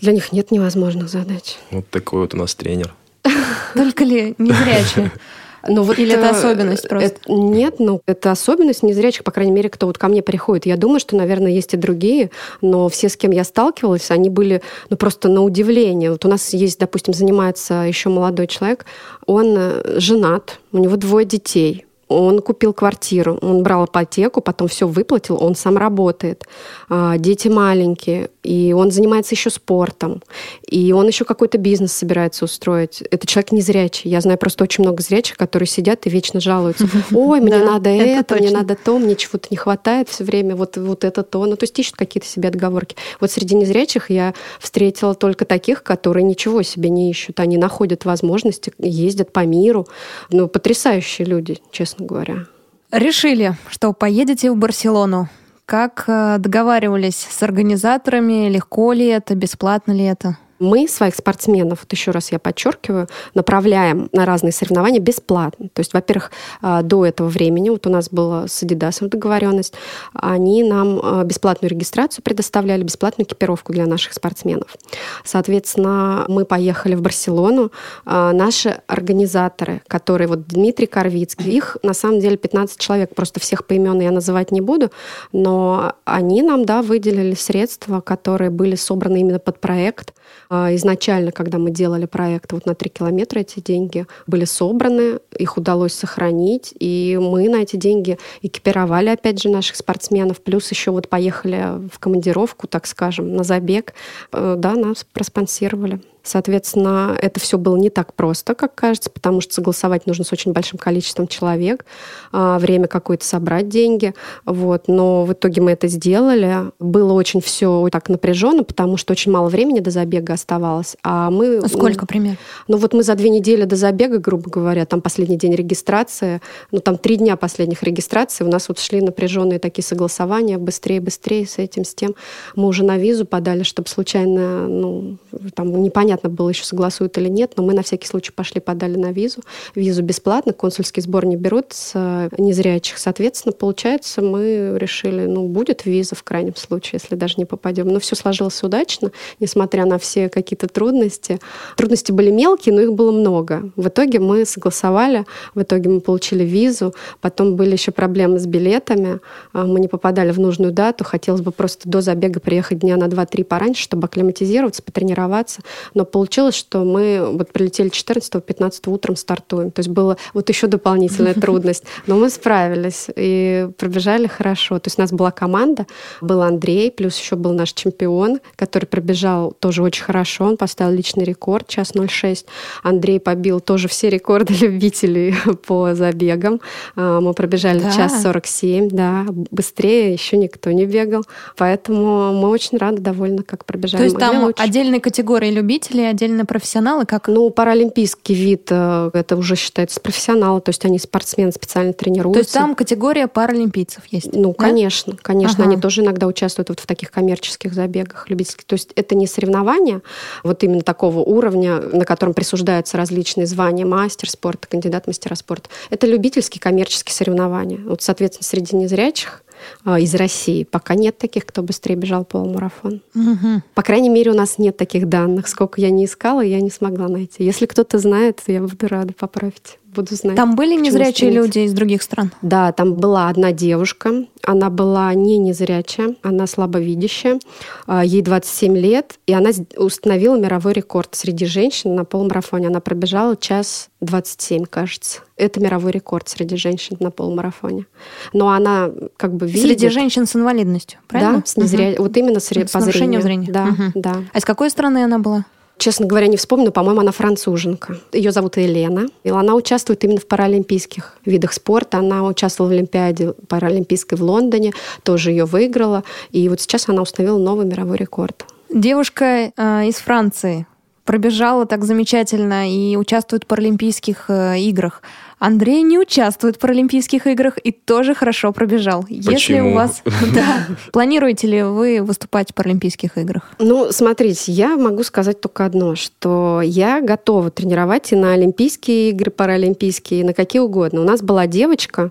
для 0.00 0.12
них 0.12 0.32
нет 0.32 0.50
невозможных 0.50 1.08
задач. 1.08 1.56
Вот 1.70 1.88
такой 1.88 2.20
вот 2.20 2.34
у 2.34 2.36
нас 2.36 2.54
тренер. 2.54 2.94
Только 3.74 4.04
ли 4.04 4.34
незрячие? 4.38 5.12
Ну, 5.66 5.82
вот 5.82 5.98
Или 5.98 6.12
это 6.12 6.26
э, 6.26 6.30
особенность 6.30 6.88
просто? 6.88 7.06
Это, 7.08 7.32
нет, 7.32 7.76
ну, 7.78 8.00
это 8.06 8.30
особенность 8.30 8.82
незрячих, 8.82 9.24
по 9.24 9.32
крайней 9.32 9.52
мере, 9.52 9.68
кто 9.68 9.86
вот 9.86 9.98
ко 9.98 10.08
мне 10.08 10.22
приходит. 10.22 10.66
Я 10.66 10.76
думаю, 10.76 11.00
что, 11.00 11.16
наверное, 11.16 11.50
есть 11.50 11.74
и 11.74 11.76
другие, 11.76 12.30
но 12.60 12.88
все, 12.88 13.08
с 13.08 13.16
кем 13.16 13.32
я 13.32 13.44
сталкивалась, 13.44 14.10
они 14.10 14.30
были, 14.30 14.62
ну, 14.88 14.96
просто 14.96 15.28
на 15.28 15.42
удивление. 15.42 16.12
Вот 16.12 16.24
у 16.24 16.28
нас 16.28 16.54
есть, 16.54 16.78
допустим, 16.78 17.12
занимается 17.12 17.74
еще 17.82 18.08
молодой 18.08 18.46
человек, 18.46 18.86
он 19.26 19.54
э, 19.58 19.98
женат, 19.98 20.60
у 20.72 20.78
него 20.78 20.96
двое 20.96 21.26
детей, 21.26 21.84
он 22.08 22.40
купил 22.40 22.72
квартиру, 22.72 23.38
он 23.42 23.62
брал 23.62 23.84
ипотеку, 23.84 24.40
потом 24.40 24.68
все 24.68 24.86
выплатил, 24.86 25.38
он 25.40 25.54
сам 25.54 25.76
работает. 25.76 26.44
А, 26.88 27.18
дети 27.18 27.48
маленькие, 27.48 28.30
и 28.42 28.72
он 28.72 28.90
занимается 28.90 29.34
еще 29.34 29.50
спортом, 29.50 30.22
и 30.66 30.92
он 30.92 31.06
еще 31.06 31.24
какой-то 31.24 31.58
бизнес 31.58 31.92
собирается 31.92 32.46
устроить. 32.46 33.02
Это 33.02 33.26
человек 33.26 33.52
незрячий. 33.52 34.10
Я 34.10 34.20
знаю 34.20 34.38
просто 34.38 34.64
очень 34.64 34.84
много 34.84 35.02
зрячих, 35.02 35.36
которые 35.36 35.66
сидят 35.66 36.06
и 36.06 36.10
вечно 36.10 36.40
жалуются. 36.40 36.88
Ой, 37.12 37.40
мне 37.40 37.58
надо 37.58 37.90
это, 37.90 38.36
мне 38.36 38.50
надо 38.50 38.74
то, 38.74 38.98
мне 38.98 39.14
чего-то 39.14 39.48
не 39.50 39.56
хватает 39.56 40.08
все 40.08 40.24
время, 40.24 40.56
вот, 40.56 40.76
вот 40.78 41.04
это 41.04 41.22
то. 41.22 41.44
Ну, 41.44 41.56
то 41.56 41.64
есть 41.64 41.78
ищут 41.78 41.96
какие-то 41.96 42.26
себе 42.26 42.48
отговорки. 42.48 42.96
Вот 43.20 43.30
среди 43.30 43.54
незрячих 43.54 44.10
я 44.10 44.34
встретила 44.60 45.14
только 45.14 45.44
таких, 45.44 45.82
которые 45.82 46.24
ничего 46.24 46.62
себе 46.62 46.88
не 46.88 47.10
ищут. 47.10 47.40
Они 47.40 47.58
находят 47.58 48.06
возможности, 48.06 48.72
ездят 48.78 49.32
по 49.32 49.44
миру. 49.44 49.86
Ну, 50.30 50.48
потрясающие 50.48 51.26
люди, 51.26 51.58
честно 51.70 51.97
говоря. 52.04 52.46
Решили, 52.90 53.54
что 53.68 53.92
поедете 53.92 54.50
в 54.50 54.56
Барселону. 54.56 55.28
Как 55.66 56.04
э, 56.06 56.38
договаривались 56.38 57.26
с 57.30 57.42
организаторами? 57.42 58.48
Легко 58.48 58.94
ли 58.94 59.06
это? 59.06 59.34
Бесплатно 59.34 59.92
ли 59.92 60.04
это? 60.04 60.38
Мы 60.58 60.88
своих 60.88 61.14
спортсменов, 61.14 61.80
вот 61.80 61.92
еще 61.92 62.10
раз 62.10 62.32
я 62.32 62.38
подчеркиваю, 62.38 63.08
направляем 63.34 64.08
на 64.12 64.26
разные 64.26 64.52
соревнования 64.52 65.00
бесплатно. 65.00 65.68
То 65.72 65.80
есть, 65.80 65.92
во-первых, 65.92 66.30
а, 66.60 66.82
до 66.82 67.06
этого 67.06 67.28
времени, 67.28 67.70
вот 67.70 67.86
у 67.86 67.90
нас 67.90 68.08
была 68.10 68.48
с 68.48 68.62
Адидасом 68.62 69.08
договоренность, 69.08 69.74
они 70.14 70.64
нам 70.64 71.00
а, 71.02 71.24
бесплатную 71.24 71.70
регистрацию 71.70 72.22
предоставляли, 72.22 72.82
бесплатную 72.82 73.26
экипировку 73.26 73.72
для 73.72 73.86
наших 73.86 74.14
спортсменов. 74.14 74.76
Соответственно, 75.24 76.24
мы 76.28 76.44
поехали 76.44 76.94
в 76.94 77.02
Барселону. 77.02 77.70
А, 78.04 78.32
наши 78.32 78.80
организаторы, 78.86 79.82
которые 79.86 80.28
вот 80.28 80.46
Дмитрий 80.48 80.86
Корвицкий, 80.86 81.52
их 81.52 81.76
на 81.82 81.94
самом 81.94 82.20
деле 82.20 82.36
15 82.36 82.78
человек, 82.78 83.14
просто 83.14 83.40
всех 83.40 83.66
поименно 83.66 84.02
я 84.02 84.10
называть 84.10 84.50
не 84.50 84.60
буду, 84.60 84.90
но 85.32 85.94
они 86.04 86.42
нам, 86.42 86.64
да, 86.64 86.82
выделили 86.82 87.34
средства, 87.34 88.00
которые 88.00 88.50
были 88.50 88.74
собраны 88.74 89.20
именно 89.20 89.38
под 89.38 89.60
проект. 89.60 90.14
А, 90.50 90.74
изначально, 90.74 91.30
когда 91.30 91.58
мы 91.58 91.70
делали 91.70 92.06
проект 92.06 92.52
вот 92.52 92.66
на 92.66 92.74
3 92.74 92.90
километра, 92.90 93.40
эти 93.40 93.60
деньги 93.60 94.06
были 94.26 94.44
собраны, 94.44 95.20
их 95.36 95.56
удалось 95.56 95.92
сохранить, 95.92 96.74
и 96.78 97.18
мы 97.20 97.48
на 97.48 97.56
эти 97.56 97.76
деньги 97.76 98.18
экипировали, 98.42 99.10
опять 99.10 99.42
же, 99.42 99.50
наших 99.50 99.76
спортсменов, 99.76 100.40
плюс 100.40 100.70
еще 100.70 100.90
вот 100.90 101.08
поехали 101.08 101.88
в 101.92 101.98
командировку, 101.98 102.66
так 102.66 102.86
скажем, 102.86 103.34
на 103.34 103.44
забег, 103.44 103.94
э, 104.32 104.54
да, 104.58 104.74
нас 104.74 105.04
проспонсировали. 105.12 106.00
Соответственно, 106.22 107.16
это 107.20 107.40
все 107.40 107.56
было 107.58 107.76
не 107.76 107.90
так 107.90 108.12
просто, 108.14 108.54
как 108.54 108.74
кажется, 108.74 109.10
потому 109.10 109.40
что 109.40 109.54
согласовать 109.54 110.06
нужно 110.06 110.24
с 110.24 110.32
очень 110.32 110.52
большим 110.52 110.78
количеством 110.78 111.26
человек, 111.26 111.86
а, 112.32 112.58
время 112.58 112.86
какое-то 112.86 113.24
собрать 113.24 113.68
деньги. 113.68 114.14
Вот. 114.44 114.88
Но 114.88 115.24
в 115.24 115.32
итоге 115.32 115.62
мы 115.62 115.70
это 115.70 115.88
сделали. 115.88 116.70
Было 116.78 117.12
очень 117.12 117.40
все 117.40 117.88
так 117.90 118.08
напряженно, 118.08 118.64
потому 118.64 118.96
что 118.96 119.12
очень 119.12 119.32
мало 119.32 119.48
времени 119.48 119.80
до 119.80 119.90
забега 119.90 120.34
оставалось. 120.34 120.96
А 121.02 121.30
мы... 121.30 121.58
А 121.58 121.68
сколько 121.68 122.06
примерно? 122.06 122.36
Ну 122.66 122.76
вот 122.76 122.92
мы 122.92 123.02
за 123.02 123.14
две 123.14 123.30
недели 123.30 123.64
до 123.64 123.76
забега, 123.76 124.18
грубо 124.18 124.50
говоря, 124.50 124.84
там 124.84 125.00
последний 125.00 125.36
день 125.36 125.54
регистрации, 125.54 126.40
ну 126.70 126.80
там 126.80 126.98
три 126.98 127.16
дня 127.16 127.36
последних 127.36 127.82
регистраций, 127.82 128.44
у 128.44 128.50
нас 128.50 128.68
вот 128.68 128.78
шли 128.78 129.00
напряженные 129.00 129.58
такие 129.58 129.84
согласования, 129.84 130.58
быстрее, 130.58 131.00
быстрее 131.00 131.46
с 131.46 131.58
этим, 131.58 131.84
с 131.84 131.94
тем. 131.94 132.14
Мы 132.54 132.68
уже 132.68 132.84
на 132.84 132.98
визу 132.98 133.24
подали, 133.24 133.62
чтобы 133.62 133.88
случайно, 133.88 134.68
ну, 134.68 135.16
там 135.54 135.82
непонятно 135.82 136.07
непонятно 136.08 136.30
было 136.30 136.48
еще 136.48 136.64
согласуют 136.64 137.18
или 137.18 137.28
нет, 137.28 137.52
но 137.56 137.62
мы 137.62 137.74
на 137.74 137.82
всякий 137.82 138.06
случай 138.06 138.32
пошли, 138.32 138.60
подали 138.60 138.96
на 138.96 139.12
визу. 139.12 139.42
Визу 139.74 140.02
бесплатно, 140.02 140.52
консульский 140.52 141.02
сбор 141.02 141.26
не 141.26 141.36
берут 141.36 141.66
с 141.72 141.92
э, 141.94 142.30
незрячих. 142.38 142.96
Соответственно, 142.98 143.52
получается, 143.52 144.22
мы 144.22 144.76
решили, 144.78 145.26
ну, 145.26 145.46
будет 145.46 145.84
виза 145.84 146.14
в 146.14 146.22
крайнем 146.22 146.56
случае, 146.56 147.00
если 147.02 147.14
даже 147.14 147.34
не 147.36 147.44
попадем. 147.44 147.88
Но 147.88 148.00
все 148.00 148.16
сложилось 148.16 148.62
удачно, 148.62 149.12
несмотря 149.38 149.84
на 149.84 149.98
все 149.98 150.30
какие-то 150.30 150.66
трудности. 150.66 151.40
Трудности 151.76 152.10
были 152.10 152.30
мелкие, 152.30 152.74
но 152.74 152.80
их 152.80 152.94
было 152.94 153.12
много. 153.12 153.70
В 153.76 153.88
итоге 153.88 154.18
мы 154.18 154.46
согласовали, 154.46 155.26
в 155.54 155.60
итоге 155.62 155.90
мы 155.90 156.00
получили 156.00 156.44
визу, 156.44 156.94
потом 157.20 157.56
были 157.56 157.72
еще 157.72 157.92
проблемы 157.92 158.38
с 158.38 158.46
билетами, 158.46 159.20
а, 159.52 159.66
мы 159.66 159.78
не 159.78 159.88
попадали 159.88 160.30
в 160.30 160.40
нужную 160.40 160.72
дату, 160.72 161.04
хотелось 161.04 161.42
бы 161.42 161.52
просто 161.52 161.88
до 161.88 162.00
забега 162.00 162.40
приехать 162.40 162.78
дня 162.78 162.96
на 162.96 163.04
2-3 163.04 163.44
пораньше, 163.44 163.82
чтобы 163.82 164.06
акклиматизироваться, 164.06 164.82
потренироваться, 164.82 165.60
но 165.98 166.04
получилось, 166.04 166.54
что 166.54 166.84
мы 166.84 167.28
вот 167.32 167.52
прилетели 167.52 167.90
14-15 167.90 168.88
утром 168.88 169.16
стартуем. 169.16 169.72
То 169.72 169.80
есть 169.80 169.88
была 169.88 170.16
вот 170.32 170.48
еще 170.48 170.68
дополнительная 170.68 171.34
трудность. 171.42 171.82
Но 172.06 172.16
мы 172.16 172.30
справились 172.30 173.08
и 173.16 173.68
пробежали 173.76 174.28
хорошо. 174.28 174.78
То 174.78 174.86
есть 174.86 174.98
у 174.98 175.02
нас 175.02 175.10
была 175.10 175.32
команда, 175.32 175.86
был 176.20 176.42
Андрей, 176.42 176.92
плюс 176.92 177.18
еще 177.18 177.34
был 177.34 177.52
наш 177.52 177.72
чемпион, 177.72 178.38
который 178.54 178.84
пробежал 178.84 179.50
тоже 179.58 179.82
очень 179.82 180.04
хорошо. 180.04 180.44
Он 180.44 180.56
поставил 180.56 180.92
личный 180.92 181.24
рекорд, 181.24 181.66
час 181.66 181.92
06. 181.92 182.46
Андрей 182.84 183.18
побил 183.18 183.58
тоже 183.58 183.88
все 183.88 184.08
рекорды 184.08 184.54
любителей 184.60 185.34
по 185.66 185.96
забегам. 185.96 186.60
А, 186.94 187.20
мы 187.20 187.34
пробежали 187.34 187.80
да. 187.80 187.90
час 187.90 188.22
47, 188.22 188.88
да, 188.90 189.26
быстрее 189.50 190.12
еще 190.12 190.36
никто 190.36 190.70
не 190.70 190.86
бегал. 190.86 191.24
Поэтому 191.56 192.32
мы 192.34 192.50
очень 192.50 192.78
рады, 192.78 193.02
довольны, 193.02 193.42
как 193.42 193.64
пробежали. 193.64 194.02
То 194.02 194.04
есть 194.04 194.18
там 194.18 194.44
очень... 194.44 194.62
отдельной 194.62 195.00
категории 195.00 195.50
любителей 195.50 195.87
любители, 195.88 196.02
отдельно 196.02 196.44
профессионалы? 196.44 197.06
Как? 197.06 197.28
Ну, 197.28 197.50
паралимпийский 197.50 198.34
вид, 198.34 198.68
э, 198.70 199.10
это 199.12 199.36
уже 199.36 199.56
считается 199.56 200.00
профессионалы, 200.00 200.60
то 200.60 200.70
есть 200.70 200.84
они 200.84 200.98
спортсмены 200.98 201.52
специально 201.52 201.92
тренируются. 201.92 202.40
То 202.40 202.44
есть 202.44 202.52
там 202.52 202.74
категория 202.74 203.26
паралимпийцев 203.28 204.04
есть? 204.06 204.32
Ну, 204.32 204.54
да? 204.56 204.64
конечно, 204.64 205.16
конечно. 205.20 205.64
Ага. 205.64 205.72
Они 205.72 205.80
тоже 205.80 206.02
иногда 206.02 206.26
участвуют 206.26 206.68
вот 206.68 206.80
в 206.80 206.86
таких 206.86 207.10
коммерческих 207.10 207.74
забегах 207.74 208.28
любительских. 208.28 208.64
То 208.64 208.74
есть 208.74 208.90
это 208.94 209.14
не 209.14 209.26
соревнования 209.26 210.02
вот 210.42 210.62
именно 210.64 210.82
такого 210.82 211.18
уровня, 211.20 211.80
на 211.80 212.04
котором 212.04 212.34
присуждаются 212.34 212.96
различные 212.96 213.46
звания 213.46 213.86
мастер 213.86 214.30
спорта, 214.30 214.68
кандидат 214.68 215.06
мастера 215.06 215.34
спорта. 215.34 215.68
Это 215.90 216.06
любительские 216.06 216.60
коммерческие 216.60 217.14
соревнования. 217.14 217.80
Вот, 217.84 218.02
соответственно, 218.02 218.44
среди 218.44 218.76
незрячих 218.76 219.42
из 219.84 220.14
России. 220.14 220.64
Пока 220.64 220.94
нет 220.94 221.18
таких, 221.18 221.46
кто 221.46 221.62
быстрее 221.62 221.96
бежал 221.96 222.24
полумарафон. 222.24 223.02
Угу. 223.14 223.62
По 223.74 223.82
крайней 223.82 224.08
мере, 224.08 224.30
у 224.30 224.34
нас 224.34 224.58
нет 224.58 224.76
таких 224.76 225.08
данных. 225.08 225.48
Сколько 225.48 225.80
я 225.80 225.90
не 225.90 226.04
искала, 226.04 226.40
я 226.40 226.60
не 226.60 226.70
смогла 226.70 227.08
найти. 227.08 227.44
Если 227.44 227.66
кто-то 227.66 227.98
знает, 227.98 228.42
я 228.46 228.60
буду 228.60 228.88
рада 228.88 229.14
поправить 229.14 229.78
буду 229.98 230.14
знать. 230.14 230.36
Там 230.36 230.54
были 230.54 230.74
незрячие 230.74 231.30
люди 231.30 231.60
из 231.60 231.72
других 231.72 232.02
стран? 232.02 232.32
Да, 232.42 232.72
там 232.72 232.94
была 232.94 233.28
одна 233.28 233.52
девушка. 233.52 234.24
Она 234.44 234.70
была 234.70 235.12
не 235.14 235.38
незрячая, 235.38 236.14
она 236.22 236.46
слабовидящая. 236.46 237.40
А, 237.86 238.04
ей 238.04 238.22
27 238.22 238.76
лет, 238.76 239.18
и 239.26 239.32
она 239.32 239.50
установила 239.76 240.36
мировой 240.38 240.72
рекорд 240.72 241.14
среди 241.14 241.46
женщин 241.46 241.94
на 241.94 242.04
полумарафоне. 242.04 242.68
Она 242.68 242.80
пробежала 242.80 243.36
час 243.36 243.90
27, 244.00 244.64
кажется. 244.64 245.20
Это 245.36 245.60
мировой 245.60 245.92
рекорд 245.92 246.28
среди 246.28 246.56
женщин 246.56 246.96
на 247.00 247.10
полумарафоне. 247.10 247.86
Но 248.32 248.50
она 248.50 248.90
как 249.16 249.34
бы 249.34 249.46
видит... 249.46 249.62
Среди 249.62 249.88
женщин 249.88 250.26
с 250.26 250.36
инвалидностью, 250.36 251.00
правильно? 251.08 251.38
Да, 251.38 251.42
с 251.44 251.56
незря... 251.56 251.92
угу. 251.92 252.04
вот 252.04 252.16
именно 252.16 252.40
с, 252.40 252.46
с 252.46 252.70
по 252.70 252.80
зрению. 252.80 253.22
зрения. 253.22 253.50
Да, 253.50 253.64
угу. 253.64 253.92
да. 253.94 254.22
А 254.32 254.38
из 254.38 254.44
какой 254.44 254.70
страны 254.70 255.04
она 255.04 255.18
была? 255.18 255.44
Честно 255.78 256.06
говоря, 256.06 256.26
не 256.26 256.36
вспомню, 256.36 256.72
по-моему, 256.72 257.00
она 257.00 257.12
француженка. 257.12 257.98
Ее 258.12 258.32
зовут 258.32 258.56
Елена. 258.56 259.06
И 259.22 259.30
она 259.30 259.54
участвует 259.54 260.02
именно 260.02 260.18
в 260.18 260.26
паралимпийских 260.26 261.16
видах 261.24 261.52
спорта. 261.52 261.98
Она 261.98 262.24
участвовала 262.24 262.70
в 262.70 262.74
Олимпиаде 262.74 263.32
паралимпийской 263.46 264.18
в 264.18 264.22
Лондоне, 264.22 264.72
тоже 265.04 265.30
ее 265.30 265.44
выиграла. 265.44 266.02
И 266.32 266.48
вот 266.48 266.60
сейчас 266.60 266.88
она 266.88 267.00
установила 267.02 267.38
новый 267.38 267.64
мировой 267.64 267.96
рекорд. 267.96 268.44
Девушка 268.70 269.52
э, 269.56 269.86
из 269.86 269.94
Франции 269.96 270.66
пробежала 271.04 271.64
так 271.64 271.84
замечательно 271.84 272.70
и 272.70 272.96
участвует 272.96 273.44
в 273.44 273.46
Паралимпийских 273.46 274.26
э, 274.28 274.58
играх. 274.58 275.00
Андрей 275.38 275.82
не 275.82 275.98
участвует 275.98 276.56
в 276.56 276.58
Паралимпийских 276.58 277.26
играх 277.26 277.58
и 277.62 277.70
тоже 277.70 278.14
хорошо 278.14 278.52
пробежал. 278.52 279.02
Почему? 279.02 279.30
Если 279.30 279.60
у 279.60 279.74
вас... 279.74 280.02
Да. 280.34 280.66
Планируете 280.92 281.46
ли 281.46 281.62
вы 281.62 282.02
выступать 282.02 282.50
в 282.50 282.54
Паралимпийских 282.54 283.16
играх? 283.16 283.50
Ну, 283.58 283.92
смотрите, 283.92 284.52
я 284.52 284.76
могу 284.76 285.02
сказать 285.02 285.40
только 285.40 285.64
одно, 285.64 285.94
что 285.94 286.60
я 286.62 287.00
готова 287.00 287.50
тренировать 287.50 288.12
и 288.12 288.16
на 288.16 288.32
Олимпийские 288.32 289.10
игры, 289.10 289.30
Паралимпийские, 289.30 290.20
и 290.20 290.24
на 290.24 290.34
какие 290.34 290.60
угодно. 290.60 291.00
У 291.00 291.04
нас 291.04 291.22
была 291.22 291.46
девочка, 291.46 292.10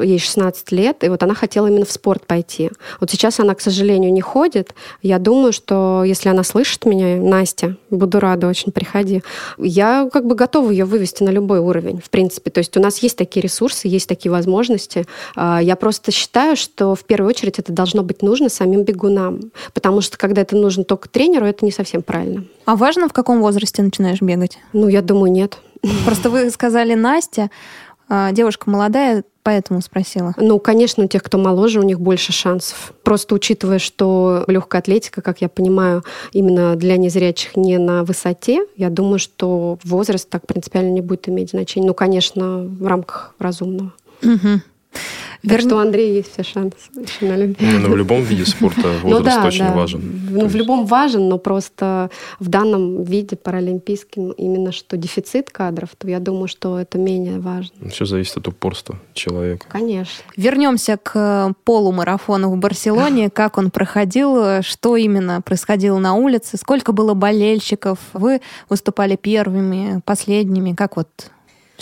ей 0.00 0.18
16 0.18 0.72
лет, 0.72 1.04
и 1.04 1.08
вот 1.08 1.22
она 1.22 1.34
хотела 1.34 1.66
именно 1.66 1.84
в 1.84 1.92
спорт 1.92 2.26
пойти. 2.26 2.70
Вот 3.00 3.10
сейчас 3.10 3.40
она, 3.40 3.54
к 3.54 3.60
сожалению, 3.60 4.12
не 4.12 4.20
ходит. 4.20 4.74
Я 5.02 5.18
думаю, 5.18 5.52
что 5.52 6.04
если 6.04 6.28
она 6.28 6.44
слышит 6.44 6.86
меня, 6.86 7.16
Настя, 7.16 7.76
буду 7.90 8.20
рада 8.20 8.48
очень, 8.48 8.72
приходи. 8.72 9.22
Я 9.58 10.08
как 10.12 10.26
бы 10.26 10.34
готова 10.34 10.70
ее 10.70 10.84
вывести 10.84 11.22
на 11.22 11.30
любой 11.30 11.58
уровень, 11.58 12.00
в 12.00 12.10
принципе. 12.10 12.50
То 12.50 12.60
есть 12.62 12.76
у 12.76 12.80
нас 12.80 12.98
есть 12.98 13.16
такие 13.16 13.42
ресурсы, 13.42 13.88
есть 13.88 14.08
такие 14.08 14.32
возможности. 14.32 15.06
А, 15.36 15.60
я 15.62 15.76
просто 15.76 16.10
считаю, 16.10 16.56
что 16.56 16.94
в 16.94 17.04
первую 17.04 17.28
очередь 17.28 17.58
это 17.58 17.72
должно 17.72 18.02
быть 18.02 18.22
нужно 18.22 18.48
самим 18.48 18.84
бегунам. 18.84 19.52
Потому 19.74 20.00
что 20.00 20.16
когда 20.16 20.42
это 20.42 20.56
нужно 20.56 20.84
только 20.84 21.08
тренеру, 21.08 21.46
это 21.46 21.64
не 21.64 21.72
совсем 21.72 22.02
правильно. 22.02 22.44
А 22.64 22.76
важно, 22.76 23.08
в 23.08 23.12
каком 23.12 23.40
возрасте 23.40 23.82
начинаешь 23.82 24.20
бегать? 24.20 24.58
Ну, 24.72 24.88
я 24.88 25.02
думаю, 25.02 25.32
нет. 25.32 25.58
Просто 26.04 26.30
вы 26.30 26.48
сказали 26.50 26.94
Настя, 26.94 27.50
девушка 28.32 28.68
молодая, 28.70 29.24
поэтому 29.42 29.80
спросила. 29.80 30.34
Ну, 30.36 30.58
конечно, 30.58 31.04
у 31.04 31.08
тех, 31.08 31.22
кто 31.22 31.38
моложе, 31.38 31.80
у 31.80 31.82
них 31.82 32.00
больше 32.00 32.32
шансов. 32.32 32.92
Просто 33.02 33.34
учитывая, 33.34 33.78
что 33.78 34.44
легкая 34.46 34.80
атлетика, 34.80 35.22
как 35.22 35.40
я 35.40 35.48
понимаю, 35.48 36.04
именно 36.32 36.76
для 36.76 36.96
незрячих 36.96 37.56
не 37.56 37.78
на 37.78 38.04
высоте, 38.04 38.66
я 38.76 38.90
думаю, 38.90 39.18
что 39.18 39.78
возраст 39.82 40.28
так 40.28 40.46
принципиально 40.46 40.90
не 40.90 41.00
будет 41.00 41.28
иметь 41.28 41.50
значения. 41.50 41.86
Ну, 41.86 41.94
конечно, 41.94 42.58
в 42.58 42.86
рамках 42.86 43.34
разумного. 43.38 43.92
Угу. 44.22 44.60
Так 45.46 45.60
что 45.60 45.76
у 45.76 45.78
Андрея 45.78 46.12
есть 46.12 46.32
все 46.32 46.42
шансы 46.42 46.76
на 47.20 47.34
Олимпиаде. 47.34 47.78
Ну, 47.78 47.90
в 47.90 47.96
любом 47.96 48.22
виде 48.22 48.44
спорта 48.44 48.80
Ну 49.02 49.10
возраст 49.10 49.40
да, 49.40 49.46
очень 49.46 49.66
да. 49.66 49.72
важен. 49.72 50.20
Ну, 50.30 50.46
в 50.46 50.54
любом 50.54 50.86
важен, 50.86 51.28
но 51.28 51.38
просто 51.38 52.10
в 52.38 52.48
данном 52.48 53.02
виде 53.02 53.36
паралимпийским 53.36 54.30
именно 54.32 54.72
что 54.72 54.96
дефицит 54.96 55.50
кадров, 55.50 55.90
то 55.98 56.08
я 56.08 56.20
думаю, 56.20 56.48
что 56.48 56.78
это 56.78 56.98
менее 56.98 57.40
важно. 57.40 57.90
Все 57.90 58.04
зависит 58.04 58.36
от 58.36 58.48
упорства 58.48 58.98
человека. 59.14 59.66
Конечно. 59.68 60.22
Вернемся 60.36 60.96
к 61.02 61.54
полумарафону 61.64 62.50
в 62.50 62.56
Барселоне. 62.56 63.30
Как 63.42 63.58
он 63.58 63.70
проходил, 63.70 64.62
что 64.62 64.96
именно 64.96 65.40
происходило 65.42 65.98
на 65.98 66.14
улице, 66.14 66.56
сколько 66.56 66.92
было 66.92 67.14
болельщиков, 67.14 67.98
вы 68.12 68.40
выступали 68.68 69.16
первыми, 69.16 70.00
последними, 70.04 70.74
как 70.74 70.96
вот 70.96 71.08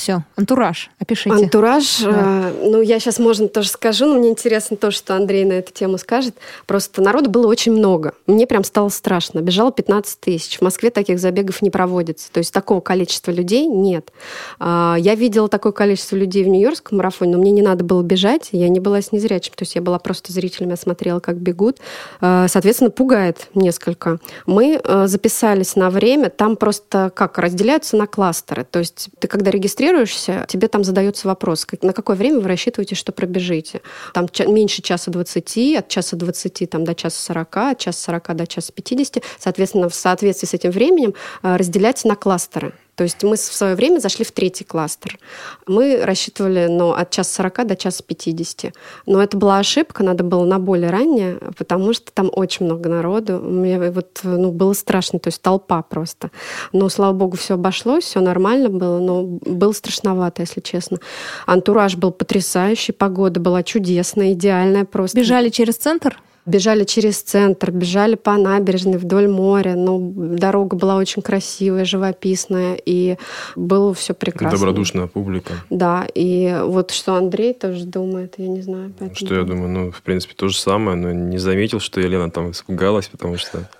все, 0.00 0.24
антураж, 0.34 0.90
опишите. 0.98 1.36
Антураж, 1.36 2.00
да. 2.00 2.50
э, 2.50 2.68
ну, 2.70 2.80
я 2.80 2.98
сейчас, 2.98 3.18
можно, 3.18 3.48
тоже 3.48 3.68
скажу, 3.68 4.06
но 4.06 4.14
мне 4.14 4.30
интересно 4.30 4.76
то, 4.76 4.90
что 4.90 5.14
Андрей 5.14 5.44
на 5.44 5.54
эту 5.54 5.72
тему 5.72 5.98
скажет. 5.98 6.34
Просто 6.66 7.02
народу 7.02 7.28
было 7.28 7.46
очень 7.46 7.72
много. 7.72 8.14
Мне 8.26 8.46
прям 8.46 8.64
стало 8.64 8.88
страшно. 8.88 9.40
Бежало 9.40 9.72
15 9.72 10.18
тысяч. 10.18 10.58
В 10.58 10.62
Москве 10.62 10.90
таких 10.90 11.18
забегов 11.18 11.60
не 11.60 11.70
проводится. 11.70 12.32
То 12.32 12.38
есть 12.38 12.52
такого 12.52 12.80
количества 12.80 13.30
людей 13.30 13.66
нет. 13.66 14.10
Э, 14.58 14.94
я 14.98 15.14
видела 15.14 15.48
такое 15.48 15.72
количество 15.72 16.16
людей 16.16 16.44
в 16.44 16.48
Нью-Йоркском 16.48 16.96
марафоне, 16.96 17.32
но 17.32 17.38
мне 17.38 17.50
не 17.50 17.62
надо 17.62 17.84
было 17.84 18.02
бежать. 18.02 18.48
Я 18.52 18.70
не 18.70 18.80
была 18.80 19.02
с 19.02 19.12
незрячим. 19.12 19.52
То 19.54 19.64
есть 19.64 19.74
я 19.74 19.82
была 19.82 19.98
просто 19.98 20.32
зрителем, 20.32 20.70
я 20.70 20.76
смотрела, 20.76 21.20
как 21.20 21.36
бегут. 21.36 21.78
Э, 22.22 22.46
соответственно, 22.48 22.90
пугает 22.90 23.48
несколько. 23.54 24.18
Мы 24.46 24.80
э, 24.82 25.06
записались 25.06 25.76
на 25.76 25.90
время. 25.90 26.30
Там 26.30 26.56
просто 26.56 27.12
как 27.14 27.36
разделяются 27.36 27.96
на 27.96 28.06
кластеры. 28.06 28.64
То 28.64 28.78
есть 28.78 29.10
ты 29.18 29.28
когда 29.28 29.50
регистрируешься, 29.50 29.89
регистрируешься, 29.90 30.44
тебе 30.48 30.68
там 30.68 30.84
задается 30.84 31.28
вопрос, 31.28 31.64
как, 31.64 31.82
на 31.82 31.92
какое 31.92 32.16
время 32.16 32.40
вы 32.40 32.48
рассчитываете, 32.48 32.94
что 32.94 33.12
пробежите. 33.12 33.80
Там 34.14 34.28
ча- 34.28 34.46
меньше 34.46 34.82
часа 34.82 35.10
20, 35.10 35.76
от 35.76 35.88
часа 35.88 36.16
20 36.16 36.70
там, 36.70 36.84
до 36.84 36.94
часа 36.94 37.20
40, 37.20 37.56
от 37.56 37.78
часа 37.78 38.02
40 38.04 38.36
до 38.36 38.46
часа 38.46 38.72
50. 38.72 39.22
Соответственно, 39.38 39.88
в 39.88 39.94
соответствии 39.94 40.46
с 40.46 40.54
этим 40.54 40.70
временем 40.70 41.14
э, 41.42 41.56
разделять 41.56 42.04
на 42.04 42.16
кластеры. 42.16 42.72
То 43.00 43.04
есть 43.04 43.22
мы 43.22 43.36
в 43.36 43.40
свое 43.40 43.76
время 43.76 43.98
зашли 43.98 44.26
в 44.26 44.30
третий 44.30 44.62
кластер. 44.64 45.18
Мы 45.66 46.02
рассчитывали 46.04 46.66
ну, 46.68 46.92
от 46.92 47.08
часа 47.08 47.36
40 47.36 47.68
до 47.68 47.74
часа 47.74 48.02
50. 48.06 48.74
Но 49.06 49.22
это 49.22 49.38
была 49.38 49.58
ошибка, 49.58 50.04
надо 50.04 50.22
было 50.22 50.44
на 50.44 50.58
более 50.58 50.90
раннее, 50.90 51.38
потому 51.56 51.94
что 51.94 52.12
там 52.12 52.30
очень 52.30 52.66
много 52.66 52.90
народу. 52.90 53.38
Мне 53.38 53.90
вот, 53.90 54.20
ну, 54.22 54.52
было 54.52 54.74
страшно, 54.74 55.18
то 55.18 55.28
есть 55.28 55.40
толпа 55.40 55.80
просто. 55.80 56.30
Но, 56.74 56.90
слава 56.90 57.14
богу, 57.14 57.38
все 57.38 57.54
обошлось, 57.54 58.04
все 58.04 58.20
нормально 58.20 58.68
было, 58.68 58.98
но 58.98 59.22
было 59.22 59.72
страшновато, 59.72 60.42
если 60.42 60.60
честно. 60.60 60.98
Антураж 61.46 61.96
был 61.96 62.10
потрясающий, 62.10 62.92
погода 62.92 63.40
была 63.40 63.62
чудесная, 63.62 64.34
идеальная 64.34 64.84
просто. 64.84 65.18
Бежали 65.18 65.48
через 65.48 65.78
центр? 65.78 66.20
Бежали 66.50 66.84
через 66.84 67.22
центр, 67.22 67.70
бежали 67.70 68.16
по 68.16 68.36
набережной 68.36 68.98
вдоль 68.98 69.28
моря. 69.28 69.74
Ну, 69.76 70.12
дорога 70.14 70.76
была 70.76 70.96
очень 70.96 71.22
красивая, 71.22 71.84
живописная, 71.84 72.78
и 72.84 73.16
было 73.56 73.94
все 73.94 74.14
прекрасно. 74.14 74.58
Добродушная 74.58 75.06
публика. 75.06 75.52
Да, 75.70 76.06
и 76.14 76.60
вот 76.64 76.90
что 76.90 77.14
Андрей 77.14 77.54
тоже 77.54 77.84
думает, 77.84 78.34
я 78.38 78.48
не 78.48 78.62
знаю. 78.62 78.92
Поэтому... 78.98 79.16
Что 79.26 79.34
я 79.34 79.44
думаю, 79.44 79.68
ну, 79.68 79.90
в 79.92 80.02
принципе, 80.02 80.34
то 80.34 80.48
же 80.48 80.56
самое, 80.58 80.96
но 80.96 81.12
не 81.12 81.38
заметил, 81.38 81.78
что 81.78 82.00
Елена 82.00 82.30
там 82.30 82.50
испугалась, 82.50 83.08
потому 83.08 83.36
что... 83.36 83.70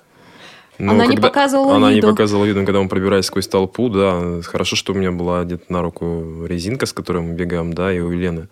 Ну, 0.78 0.92
она 0.92 1.04
когда... 1.04 1.14
не 1.14 1.20
показывала 1.20 1.76
Она 1.76 1.90
виду. 1.90 2.06
не 2.06 2.10
показывала 2.12 2.44
виду, 2.46 2.64
когда 2.64 2.80
мы 2.80 2.88
пробирались 2.88 3.26
сквозь 3.26 3.48
толпу, 3.48 3.88
да. 3.88 4.40
Хорошо, 4.42 4.76
что 4.76 4.92
у 4.92 4.96
меня 4.96 5.12
была 5.12 5.44
где-то 5.44 5.70
на 5.70 5.82
руку 5.82 6.46
резинка, 6.46 6.86
с 6.86 6.92
которой 6.92 7.22
мы 7.22 7.34
бегаем, 7.34 7.72
да, 7.74 7.92
и 7.92 7.98
у 8.00 8.10
Елены. 8.10 8.48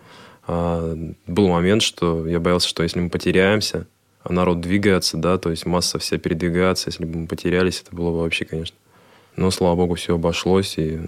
А, 0.47 0.95
был 1.27 1.49
момент, 1.49 1.83
что 1.83 2.27
я 2.27 2.41
боялся, 2.41 2.69
что 2.69 2.83
если 2.83 3.01
мы 3.01 3.09
потеряемся, 3.11 3.87
народ 4.33 4.61
двигается, 4.61 5.17
да, 5.17 5.39
то 5.39 5.51
есть 5.51 5.67
масса 5.67 5.99
вся 5.99 6.19
передвигается. 6.19 6.89
Если 6.89 7.05
бы 7.05 7.21
мы 7.21 7.27
потерялись, 7.27 7.83
это 7.85 7.95
было 7.95 8.11
бы 8.11 8.21
вообще, 8.21 8.45
конечно. 8.45 8.77
Но, 9.37 9.51
слава 9.51 9.77
богу, 9.77 9.95
все 9.95 10.15
обошлось. 10.17 10.79
И, 10.79 10.99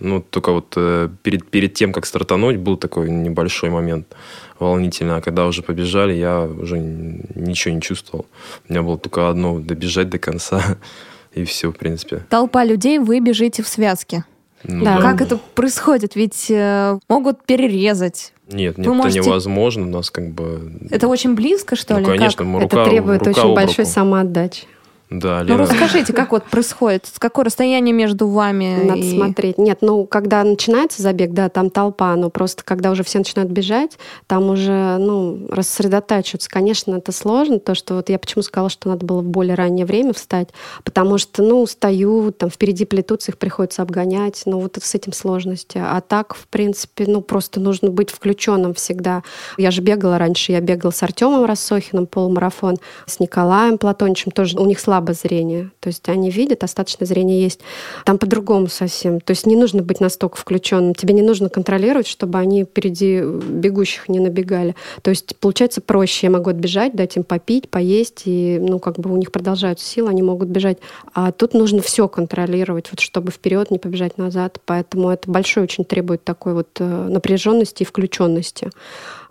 ну, 0.00 0.20
только 0.20 0.52
вот 0.52 0.74
э, 0.76 1.08
перед, 1.22 1.48
перед 1.48 1.74
тем, 1.74 1.92
как 1.92 2.06
стартануть, 2.06 2.56
был 2.56 2.76
такой 2.76 3.08
небольшой 3.10 3.70
момент 3.70 4.16
волнительный. 4.58 5.16
А 5.16 5.20
когда 5.20 5.46
уже 5.46 5.62
побежали, 5.62 6.12
я 6.12 6.42
уже 6.42 6.78
ничего 6.78 7.74
не 7.74 7.80
чувствовал. 7.80 8.26
У 8.68 8.72
меня 8.72 8.82
было 8.82 8.98
только 8.98 9.28
одно– 9.28 9.60
добежать 9.60 10.08
до 10.10 10.18
конца. 10.18 10.76
И 11.34 11.44
все, 11.44 11.70
в 11.70 11.76
принципе. 11.76 12.24
Толпа 12.30 12.64
людей, 12.64 12.98
вы 12.98 13.20
бежите 13.20 13.62
в 13.62 13.68
связке. 13.68 14.24
Ну, 14.64 14.84
да. 14.84 15.00
Как 15.00 15.20
это 15.20 15.38
происходит? 15.54 16.16
Ведь 16.16 16.50
э, 16.50 16.98
могут 17.08 17.44
перерезать. 17.44 18.32
Нет, 18.50 18.78
нет, 18.78 18.86
можете... 18.86 19.18
это 19.18 19.28
невозможно. 19.28 19.86
У 19.86 19.90
нас 19.90 20.10
как 20.10 20.30
бы... 20.30 20.72
Это 20.90 21.06
очень 21.06 21.34
близко, 21.34 21.76
что 21.76 21.94
ну, 21.94 22.00
ли? 22.00 22.06
конечно, 22.06 22.44
как? 22.44 22.62
рука, 22.62 22.80
Это 22.80 22.90
требует 22.90 23.26
рука 23.26 23.44
очень 23.44 23.54
большой 23.54 23.84
самоотдачи. 23.86 24.64
Да, 25.10 25.42
Лена... 25.42 25.56
Ну, 25.56 25.62
расскажите, 25.62 26.12
как 26.12 26.32
вот 26.32 26.44
происходит? 26.44 27.06
С 27.06 27.18
какое 27.18 27.46
расстояние 27.46 27.94
между 27.94 28.28
вами? 28.28 28.84
Надо 28.84 29.00
и... 29.00 29.16
смотреть. 29.16 29.56
Нет, 29.56 29.78
ну, 29.80 30.04
когда 30.04 30.44
начинается 30.44 31.00
забег, 31.00 31.32
да, 31.32 31.48
там 31.48 31.70
толпа, 31.70 32.14
но 32.16 32.28
просто 32.28 32.62
когда 32.62 32.90
уже 32.90 33.04
все 33.04 33.18
начинают 33.18 33.50
бежать, 33.50 33.98
там 34.26 34.50
уже, 34.50 34.98
ну, 34.98 35.46
рассредотачиваться. 35.48 36.50
Конечно, 36.50 36.96
это 36.96 37.12
сложно, 37.12 37.58
то, 37.58 37.74
что 37.74 37.94
вот 37.94 38.10
я 38.10 38.18
почему 38.18 38.42
сказала, 38.42 38.68
что 38.68 38.90
надо 38.90 39.06
было 39.06 39.20
в 39.20 39.24
более 39.24 39.54
раннее 39.54 39.86
время 39.86 40.12
встать, 40.12 40.50
потому 40.84 41.16
что, 41.16 41.42
ну, 41.42 41.66
стою, 41.66 42.30
там 42.30 42.50
впереди 42.50 42.84
плетутся, 42.84 43.32
их 43.32 43.38
приходится 43.38 43.80
обгонять, 43.80 44.42
ну, 44.44 44.60
вот 44.60 44.76
с 44.78 44.94
этим 44.94 45.14
сложности. 45.14 45.78
А 45.82 46.02
так, 46.02 46.34
в 46.34 46.46
принципе, 46.48 47.04
ну, 47.06 47.22
просто 47.22 47.60
нужно 47.60 47.90
быть 47.90 48.10
включенным 48.10 48.74
всегда. 48.74 49.22
Я 49.56 49.70
же 49.70 49.80
бегала 49.80 50.18
раньше, 50.18 50.52
я 50.52 50.60
бегала 50.60 50.90
с 50.90 51.02
Артемом 51.02 51.46
Рассохиным 51.46 52.06
полумарафон, 52.06 52.76
с 53.06 53.20
Николаем 53.20 53.78
Платоничем, 53.78 54.32
тоже 54.32 54.58
у 54.58 54.66
них 54.66 54.78
слабо 54.78 54.97
слабо 54.98 55.12
зрение. 55.12 55.70
То 55.80 55.88
есть 55.88 56.08
они 56.08 56.30
видят, 56.30 56.64
остаточное 56.64 57.06
зрение 57.06 57.40
есть. 57.40 57.60
Там 58.04 58.18
по-другому 58.18 58.66
совсем. 58.68 59.20
То 59.20 59.30
есть 59.30 59.46
не 59.46 59.56
нужно 59.56 59.82
быть 59.82 60.00
настолько 60.00 60.36
включенным. 60.36 60.94
Тебе 60.94 61.14
не 61.14 61.22
нужно 61.22 61.48
контролировать, 61.48 62.06
чтобы 62.06 62.38
они 62.38 62.64
впереди 62.64 63.20
бегущих 63.20 64.08
не 64.08 64.18
набегали. 64.18 64.74
То 65.02 65.10
есть 65.10 65.36
получается 65.36 65.80
проще. 65.80 66.26
Я 66.26 66.30
могу 66.30 66.50
отбежать, 66.50 66.94
дать 66.96 67.16
им 67.16 67.22
попить, 67.22 67.68
поесть, 67.68 68.22
и 68.24 68.58
ну, 68.60 68.78
как 68.80 68.98
бы 68.98 69.12
у 69.12 69.16
них 69.16 69.30
продолжаются 69.30 69.86
силы, 69.86 70.10
они 70.10 70.22
могут 70.22 70.48
бежать. 70.48 70.78
А 71.14 71.30
тут 71.30 71.54
нужно 71.54 71.80
все 71.80 72.08
контролировать, 72.08 72.88
вот, 72.90 73.00
чтобы 73.00 73.30
вперед 73.30 73.70
не 73.70 73.78
побежать 73.78 74.18
назад. 74.18 74.58
Поэтому 74.66 75.10
это 75.10 75.30
большое 75.30 75.64
очень 75.64 75.84
требует 75.84 76.24
такой 76.24 76.54
вот 76.54 76.68
э, 76.80 76.84
напряженности 76.84 77.84
и 77.84 77.86
включенности. 77.86 78.70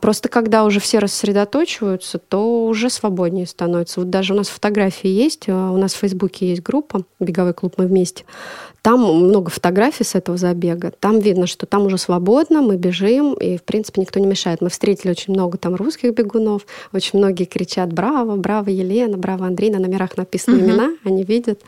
Просто 0.01 0.29
когда 0.29 0.63
уже 0.63 0.79
все 0.79 0.99
рассредоточиваются, 0.99 2.19
то 2.19 2.65
уже 2.65 2.89
свободнее 2.89 3.47
становится. 3.47 3.99
Вот 4.01 4.09
даже 4.09 4.33
у 4.33 4.37
нас 4.37 4.47
фотографии 4.47 5.09
есть, 5.09 5.47
э, 5.47 5.53
у 5.53 5.77
нас 5.77 5.93
в 5.93 5.97
Фейсбуке 5.97 6.49
есть 6.49 6.61
группа 6.61 7.03
«Беговой 7.19 7.53
клуб 7.53 7.73
мы 7.77 7.87
вместе». 7.87 8.23
Там 8.83 9.01
много 9.01 9.49
фотографий 9.49 10.05
с 10.05 10.15
этого 10.15 10.37
забега. 10.37 10.93
Там 10.97 11.19
видно, 11.19 11.45
что 11.45 11.65
там 11.65 11.87
уже 11.87 11.97
свободно, 11.97 12.61
мы 12.61 12.77
бежим, 12.77 13.33
и, 13.33 13.57
в 13.57 13.63
принципе, 13.63 13.99
никто 13.99 14.19
не 14.19 14.27
мешает. 14.27 14.61
Мы 14.61 14.69
встретили 14.69 15.11
очень 15.11 15.33
много 15.33 15.57
там 15.57 15.75
русских 15.75 16.13
бегунов. 16.13 16.65
Очень 16.93 17.19
многие 17.19 17.43
кричат 17.43 17.91
«Браво! 17.91 18.37
Браво, 18.37 18.69
Елена! 18.69 19.17
Браво, 19.17 19.45
Андрей!» 19.45 19.71
На 19.71 19.79
номерах 19.79 20.15
написаны 20.15 20.57
угу. 20.57 20.65
имена, 20.65 20.91
они 21.03 21.23
видят, 21.23 21.63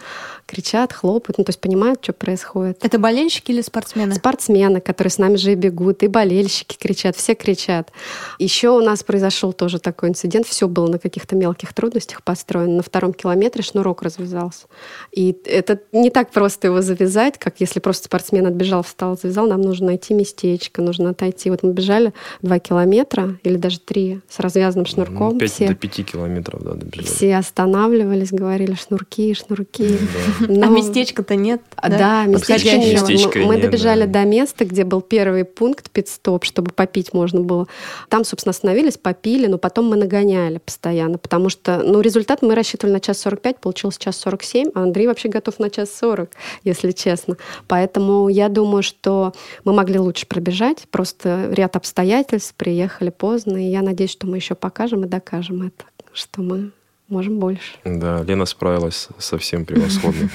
кричат, 0.45 0.93
хлопают, 0.93 1.39
ну, 1.39 1.43
то 1.43 1.49
есть 1.49 1.59
понимают, 1.59 1.99
что 2.01 2.13
происходит. 2.13 2.85
Это 2.85 2.97
болельщики 2.99 3.51
или 3.51 3.61
спортсмены? 3.61 4.15
Спортсмены, 4.15 4.79
которые 4.79 5.11
с 5.11 5.17
нами 5.17 5.35
же 5.35 5.51
и 5.51 5.55
бегут, 5.55 6.03
и 6.03 6.07
болельщики 6.07 6.77
кричат, 6.79 7.17
все 7.17 7.35
кричат. 7.35 7.91
Еще 8.37 8.69
у 8.69 8.81
нас 8.81 9.03
произошел 9.03 9.53
тоже 9.53 9.79
такой 9.79 10.09
инцидент. 10.09 10.45
Все 10.45 10.67
было 10.67 10.87
на 10.87 10.99
каких-то 10.99 11.35
мелких 11.35 11.73
трудностях 11.73 12.23
построено. 12.23 12.77
На 12.77 12.83
втором 12.83 13.13
километре 13.13 13.63
шнурок 13.63 14.01
развязался. 14.01 14.67
И 15.11 15.35
это 15.45 15.79
не 15.91 16.09
так 16.09 16.31
просто 16.31 16.67
его 16.67 16.81
завязать 16.81 17.37
как 17.39 17.55
если 17.59 17.79
просто 17.79 18.05
спортсмен 18.05 18.45
отбежал, 18.45 18.83
встал, 18.83 19.17
завязал, 19.17 19.47
нам 19.47 19.61
нужно 19.61 19.87
найти 19.87 20.13
местечко, 20.13 20.81
нужно 20.81 21.11
отойти. 21.11 21.49
Вот 21.49 21.63
мы 21.63 21.71
бежали 21.71 22.13
два 22.41 22.59
километра 22.59 23.37
или 23.43 23.55
даже 23.55 23.79
три 23.79 24.19
с 24.29 24.39
развязанным 24.39 24.85
ну, 24.87 24.93
шнурком. 24.93 25.33
Ну, 25.33 25.39
5 25.39 25.51
все, 25.51 25.67
до 25.67 25.75
пяти 25.75 26.03
километров, 26.03 26.61
да, 26.63 26.73
добежали. 26.73 27.05
Все 27.07 27.35
останавливались, 27.37 28.31
говорили 28.31 28.75
шнурки, 28.75 29.33
шнурки. 29.33 29.97
Но... 30.47 30.67
А 30.67 30.69
местечка-то 30.69 31.35
нет? 31.35 31.61
Да, 31.81 31.89
да 31.89 32.25
местечка 32.25 32.77
нет. 32.77 33.01
Местечко 33.01 33.39
мы, 33.39 33.59
добежали 33.59 34.05
до 34.05 34.23
места, 34.25 34.65
где 34.65 34.83
был 34.83 35.01
первый 35.01 35.45
пункт 35.45 35.89
пит-стоп, 35.89 36.43
чтобы 36.43 36.71
попить 36.71 37.13
можно 37.13 37.41
было. 37.41 37.67
Там, 38.09 38.23
собственно, 38.23 38.51
остановились, 38.51 38.97
попили, 38.97 39.47
но 39.47 39.57
потом 39.57 39.87
мы 39.87 39.95
нагоняли 39.95 40.57
постоянно, 40.57 41.17
потому 41.17 41.49
что, 41.49 41.81
ну, 41.83 42.01
результат 42.01 42.41
мы 42.41 42.55
рассчитывали 42.55 42.93
на 42.93 42.99
час 42.99 43.19
45, 43.19 43.59
получилось 43.59 43.97
час 43.97 44.17
47, 44.17 44.71
а 44.73 44.83
Андрей 44.83 45.07
вообще 45.07 45.29
готов 45.29 45.59
на 45.59 45.69
час 45.69 45.93
40, 45.99 46.31
если 46.63 46.91
честно. 46.91 47.37
Поэтому 47.67 48.29
я 48.29 48.49
думаю, 48.49 48.83
что 48.83 49.33
мы 49.63 49.73
могли 49.73 49.99
лучше 49.99 50.25
пробежать. 50.25 50.87
Просто 50.89 51.49
ряд 51.51 51.75
обстоятельств, 51.75 52.55
приехали 52.55 53.09
поздно, 53.09 53.57
и 53.57 53.69
я 53.69 53.81
надеюсь, 53.81 54.11
что 54.11 54.27
мы 54.27 54.37
еще 54.37 54.55
покажем 54.55 55.05
и 55.05 55.07
докажем 55.07 55.61
это, 55.61 55.85
что 56.13 56.41
мы 56.41 56.71
можем 57.09 57.39
больше. 57.39 57.73
Да, 57.83 58.23
Лена 58.23 58.45
справилась 58.45 59.09
совсем 59.17 59.65
превосходно. 59.65 60.29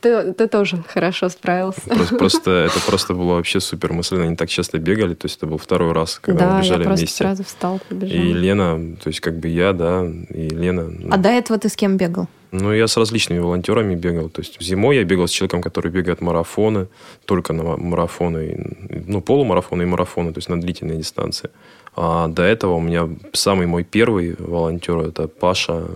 Ты, 0.00 0.48
тоже 0.48 0.82
хорошо 0.88 1.28
справился. 1.28 1.82
Просто, 2.16 2.50
это 2.50 2.80
просто 2.86 3.14
было 3.14 3.34
вообще 3.34 3.60
супер. 3.60 3.92
Мы 3.92 4.02
с 4.02 4.10
Леной 4.10 4.28
не 4.28 4.36
так 4.36 4.48
часто 4.48 4.78
бегали, 4.78 5.14
то 5.14 5.26
есть 5.26 5.36
это 5.38 5.46
был 5.46 5.58
второй 5.58 5.92
раз, 5.92 6.18
когда 6.18 6.46
да, 6.46 6.54
мы 6.54 6.62
бежали 6.62 6.80
я 6.80 6.84
просто 6.84 7.04
вместе. 7.04 7.16
сразу 7.16 7.44
встал, 7.44 7.80
побежал. 7.88 8.16
И 8.16 8.32
Лена, 8.32 8.96
то 9.02 9.08
есть 9.08 9.20
как 9.20 9.38
бы 9.38 9.48
я, 9.48 9.72
да, 9.72 10.04
и 10.30 10.48
Лена. 10.48 10.84
ну, 10.88 11.08
А 11.12 11.16
до 11.16 11.28
этого 11.28 11.58
ты 11.58 11.68
с 11.68 11.76
кем 11.76 11.96
бегал? 11.96 12.28
Ну, 12.50 12.72
я 12.72 12.86
с 12.86 12.96
различными 12.96 13.40
волонтерами 13.40 13.94
бегал. 13.94 14.30
То 14.30 14.40
есть 14.40 14.60
зимой 14.60 14.96
я 14.96 15.04
бегал 15.04 15.26
с 15.26 15.30
человеком, 15.30 15.60
который 15.60 15.90
бегает 15.90 16.20
марафоны, 16.20 16.88
только 17.26 17.52
на 17.52 17.76
марафоны, 17.76 18.76
ну, 19.06 19.20
полумарафоны 19.20 19.82
и 19.82 19.86
марафоны, 19.86 20.32
то 20.32 20.38
есть 20.38 20.48
на 20.48 20.60
длительные 20.60 20.98
дистанции. 20.98 21.50
А 21.94 22.28
до 22.28 22.42
этого 22.42 22.74
у 22.74 22.80
меня 22.80 23.08
самый 23.32 23.66
мой 23.66 23.84
первый 23.84 24.34
волонтер 24.38 24.98
это 24.98 25.28
Паша 25.28 25.88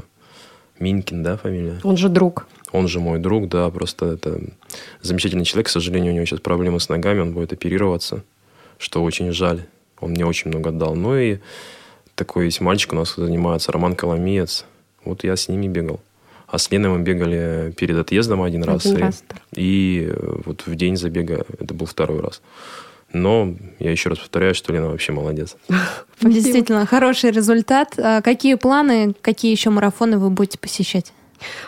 Минкин, 0.78 1.22
да, 1.22 1.36
фамилия? 1.36 1.80
Он 1.84 1.96
же 1.96 2.08
друг. 2.08 2.46
Он 2.72 2.88
же 2.88 3.00
мой 3.00 3.18
друг, 3.18 3.48
да, 3.48 3.70
просто 3.70 4.06
это 4.06 4.40
замечательный 5.00 5.44
человек. 5.44 5.68
К 5.68 5.70
сожалению, 5.70 6.12
у 6.12 6.16
него 6.16 6.26
сейчас 6.26 6.40
проблемы 6.40 6.80
с 6.80 6.88
ногами, 6.88 7.20
он 7.20 7.32
будет 7.32 7.52
оперироваться, 7.52 8.24
что 8.78 9.02
очень 9.02 9.32
жаль. 9.32 9.64
Он 10.00 10.10
мне 10.10 10.26
очень 10.26 10.50
много 10.50 10.70
дал. 10.70 10.96
Ну 10.96 11.16
и 11.16 11.38
такой 12.14 12.46
есть 12.46 12.60
мальчик 12.60 12.92
у 12.92 12.96
нас 12.96 13.14
занимается, 13.14 13.72
Роман 13.72 13.94
Коломиец. 13.94 14.64
Вот 15.04 15.24
я 15.24 15.36
с 15.36 15.48
ними 15.48 15.68
бегал. 15.68 16.00
А 16.52 16.58
с 16.58 16.70
Леной 16.70 16.90
мы 16.90 16.98
бегали 16.98 17.72
перед 17.78 17.96
отъездом 17.96 18.42
один 18.42 18.62
раз. 18.62 18.84
Один 18.84 18.98
и, 18.98 19.00
раз, 19.00 19.24
да. 19.26 19.36
и 19.56 20.06
э, 20.10 20.36
вот 20.44 20.64
в 20.66 20.74
день 20.74 20.98
забега 20.98 21.46
это 21.58 21.72
был 21.72 21.86
второй 21.86 22.20
раз. 22.20 22.42
Но 23.14 23.54
я 23.78 23.90
еще 23.90 24.10
раз 24.10 24.18
повторяю, 24.18 24.54
что 24.54 24.70
Лена 24.70 24.88
вообще 24.88 25.12
молодец. 25.12 25.56
Действительно, 26.20 26.84
хороший 26.84 27.30
результат. 27.30 27.94
А 27.96 28.20
Какие 28.20 28.56
планы, 28.56 29.14
какие 29.22 29.50
еще 29.50 29.70
марафоны 29.70 30.18
вы 30.18 30.28
будете 30.28 30.58
посещать? 30.58 31.14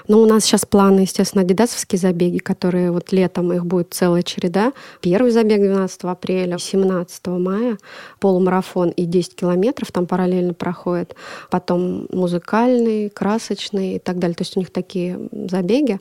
Ну, 0.08 0.20
у 0.20 0.26
нас 0.26 0.44
сейчас 0.44 0.64
планы, 0.64 1.00
естественно, 1.00 1.42
адидасовские 1.42 1.98
забеги, 1.98 2.38
которые 2.38 2.90
вот 2.90 3.12
летом 3.12 3.52
их 3.52 3.66
будет 3.66 3.94
целая 3.94 4.22
череда. 4.22 4.72
Первый 5.00 5.30
забег 5.30 5.60
12 5.60 6.04
апреля, 6.04 6.58
17 6.58 7.26
мая, 7.26 7.78
полумарафон 8.20 8.90
и 8.90 9.04
10 9.04 9.36
километров 9.36 9.92
там 9.92 10.06
параллельно 10.06 10.54
проходит. 10.54 11.14
Потом 11.50 12.06
музыкальный, 12.10 13.10
красочный 13.10 13.96
и 13.96 13.98
так 13.98 14.18
далее. 14.18 14.34
То 14.34 14.42
есть 14.42 14.56
у 14.56 14.60
них 14.60 14.70
такие 14.70 15.18
забеги. 15.32 16.00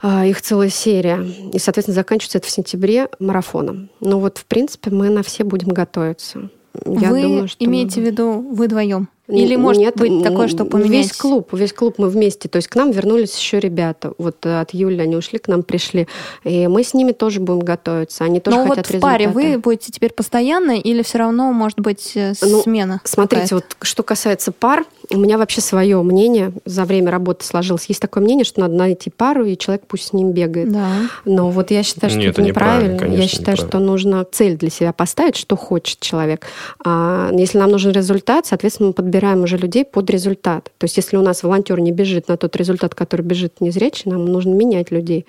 А, 0.00 0.26
Их 0.26 0.42
целая 0.42 0.68
серия. 0.68 1.26
И, 1.52 1.58
соответственно, 1.58 1.94
заканчивается 1.94 2.38
это 2.38 2.46
в 2.46 2.50
сентябре 2.50 3.08
марафоном. 3.18 3.88
Ну 4.00 4.18
вот, 4.18 4.38
в 4.38 4.44
принципе, 4.44 4.90
мы 4.90 5.08
на 5.08 5.22
все 5.22 5.44
будем 5.44 5.68
готовиться. 5.68 6.50
Я 6.84 7.10
вы 7.10 7.22
думаю, 7.22 7.48
что 7.48 7.64
мы 7.64 7.70
имеете 7.70 8.00
в 8.00 8.04
виду 8.04 8.40
вы 8.40 8.66
вдвоем? 8.66 9.08
Или 9.28 9.56
может 9.56 9.82
нет, 9.82 9.96
быть 9.96 10.22
такое, 10.22 10.48
что 10.48 10.62
м, 10.64 10.70
поменяетесь? 10.70 11.10
Весь 11.10 11.16
клуб, 11.18 11.48
весь 11.52 11.72
клуб 11.72 11.94
мы 11.98 12.08
вместе. 12.08 12.48
То 12.48 12.56
есть 12.56 12.68
к 12.68 12.76
нам 12.76 12.90
вернулись 12.92 13.36
еще 13.36 13.58
ребята. 13.58 14.12
Вот 14.18 14.44
э, 14.46 14.60
от 14.60 14.72
Юли 14.72 15.00
они 15.00 15.16
ушли, 15.16 15.38
к 15.38 15.48
нам 15.48 15.62
пришли. 15.64 16.06
И 16.44 16.68
мы 16.68 16.84
с 16.84 16.94
ними 16.94 17.12
тоже 17.12 17.40
будем 17.40 17.60
готовиться. 17.60 18.24
Они 18.24 18.38
тоже 18.40 18.56
Но 18.58 18.66
хотят 18.68 18.88
вот 18.88 18.96
в 18.96 19.00
паре 19.00 19.26
результата. 19.26 19.48
вы 19.52 19.58
будете 19.58 19.90
теперь 19.90 20.12
постоянно 20.12 20.78
или 20.78 21.02
все 21.02 21.18
равно 21.18 21.52
может 21.52 21.80
быть 21.80 22.12
э, 22.14 22.34
Ну, 22.42 22.62
смена? 22.62 23.00
Смотрите, 23.04 23.56
вот 23.56 23.64
что 23.82 24.02
касается 24.04 24.52
пар, 24.52 24.84
у 25.10 25.18
меня 25.18 25.38
вообще 25.38 25.60
свое 25.60 26.00
мнение 26.02 26.52
за 26.64 26.84
время 26.84 27.10
работы 27.10 27.44
сложилось. 27.44 27.86
Есть 27.86 28.00
такое 28.00 28.22
мнение, 28.22 28.44
что 28.44 28.60
надо 28.60 28.74
найти 28.74 29.10
пару, 29.10 29.44
и 29.44 29.56
человек 29.58 29.82
пусть 29.88 30.08
с 30.08 30.12
ним 30.12 30.32
бегает. 30.32 30.70
Да. 30.72 30.86
Но 31.24 31.50
вот 31.50 31.70
я 31.72 31.82
считаю, 31.82 32.10
что 32.10 32.18
Нет, 32.20 32.30
это 32.30 32.42
неправильно, 32.42 32.98
конечно, 32.98 33.22
я 33.22 33.26
считаю, 33.28 33.56
что 33.56 33.66
неправильно. 33.66 33.90
нужно 33.92 34.24
цель 34.30 34.56
для 34.56 34.70
себя 34.70 34.92
поставить, 34.92 35.36
что 35.36 35.56
хочет 35.56 35.98
человек. 36.00 36.46
А 36.84 37.30
если 37.32 37.58
нам 37.58 37.70
нужен 37.72 37.90
результат, 37.92 38.46
соответственно, 38.46 38.88
мы 38.88 38.92
подбираем 38.92 39.15
уже 39.24 39.56
людей 39.56 39.84
под 39.84 40.10
результат. 40.10 40.70
То 40.78 40.84
есть 40.84 40.96
если 40.96 41.16
у 41.16 41.22
нас 41.22 41.42
волонтер 41.42 41.80
не 41.80 41.92
бежит 41.92 42.28
на 42.28 42.36
тот 42.36 42.56
результат, 42.56 42.94
который 42.94 43.22
бежит 43.22 43.60
незрячий, 43.60 44.10
нам 44.10 44.24
нужно 44.26 44.54
менять 44.54 44.90
людей. 44.90 45.26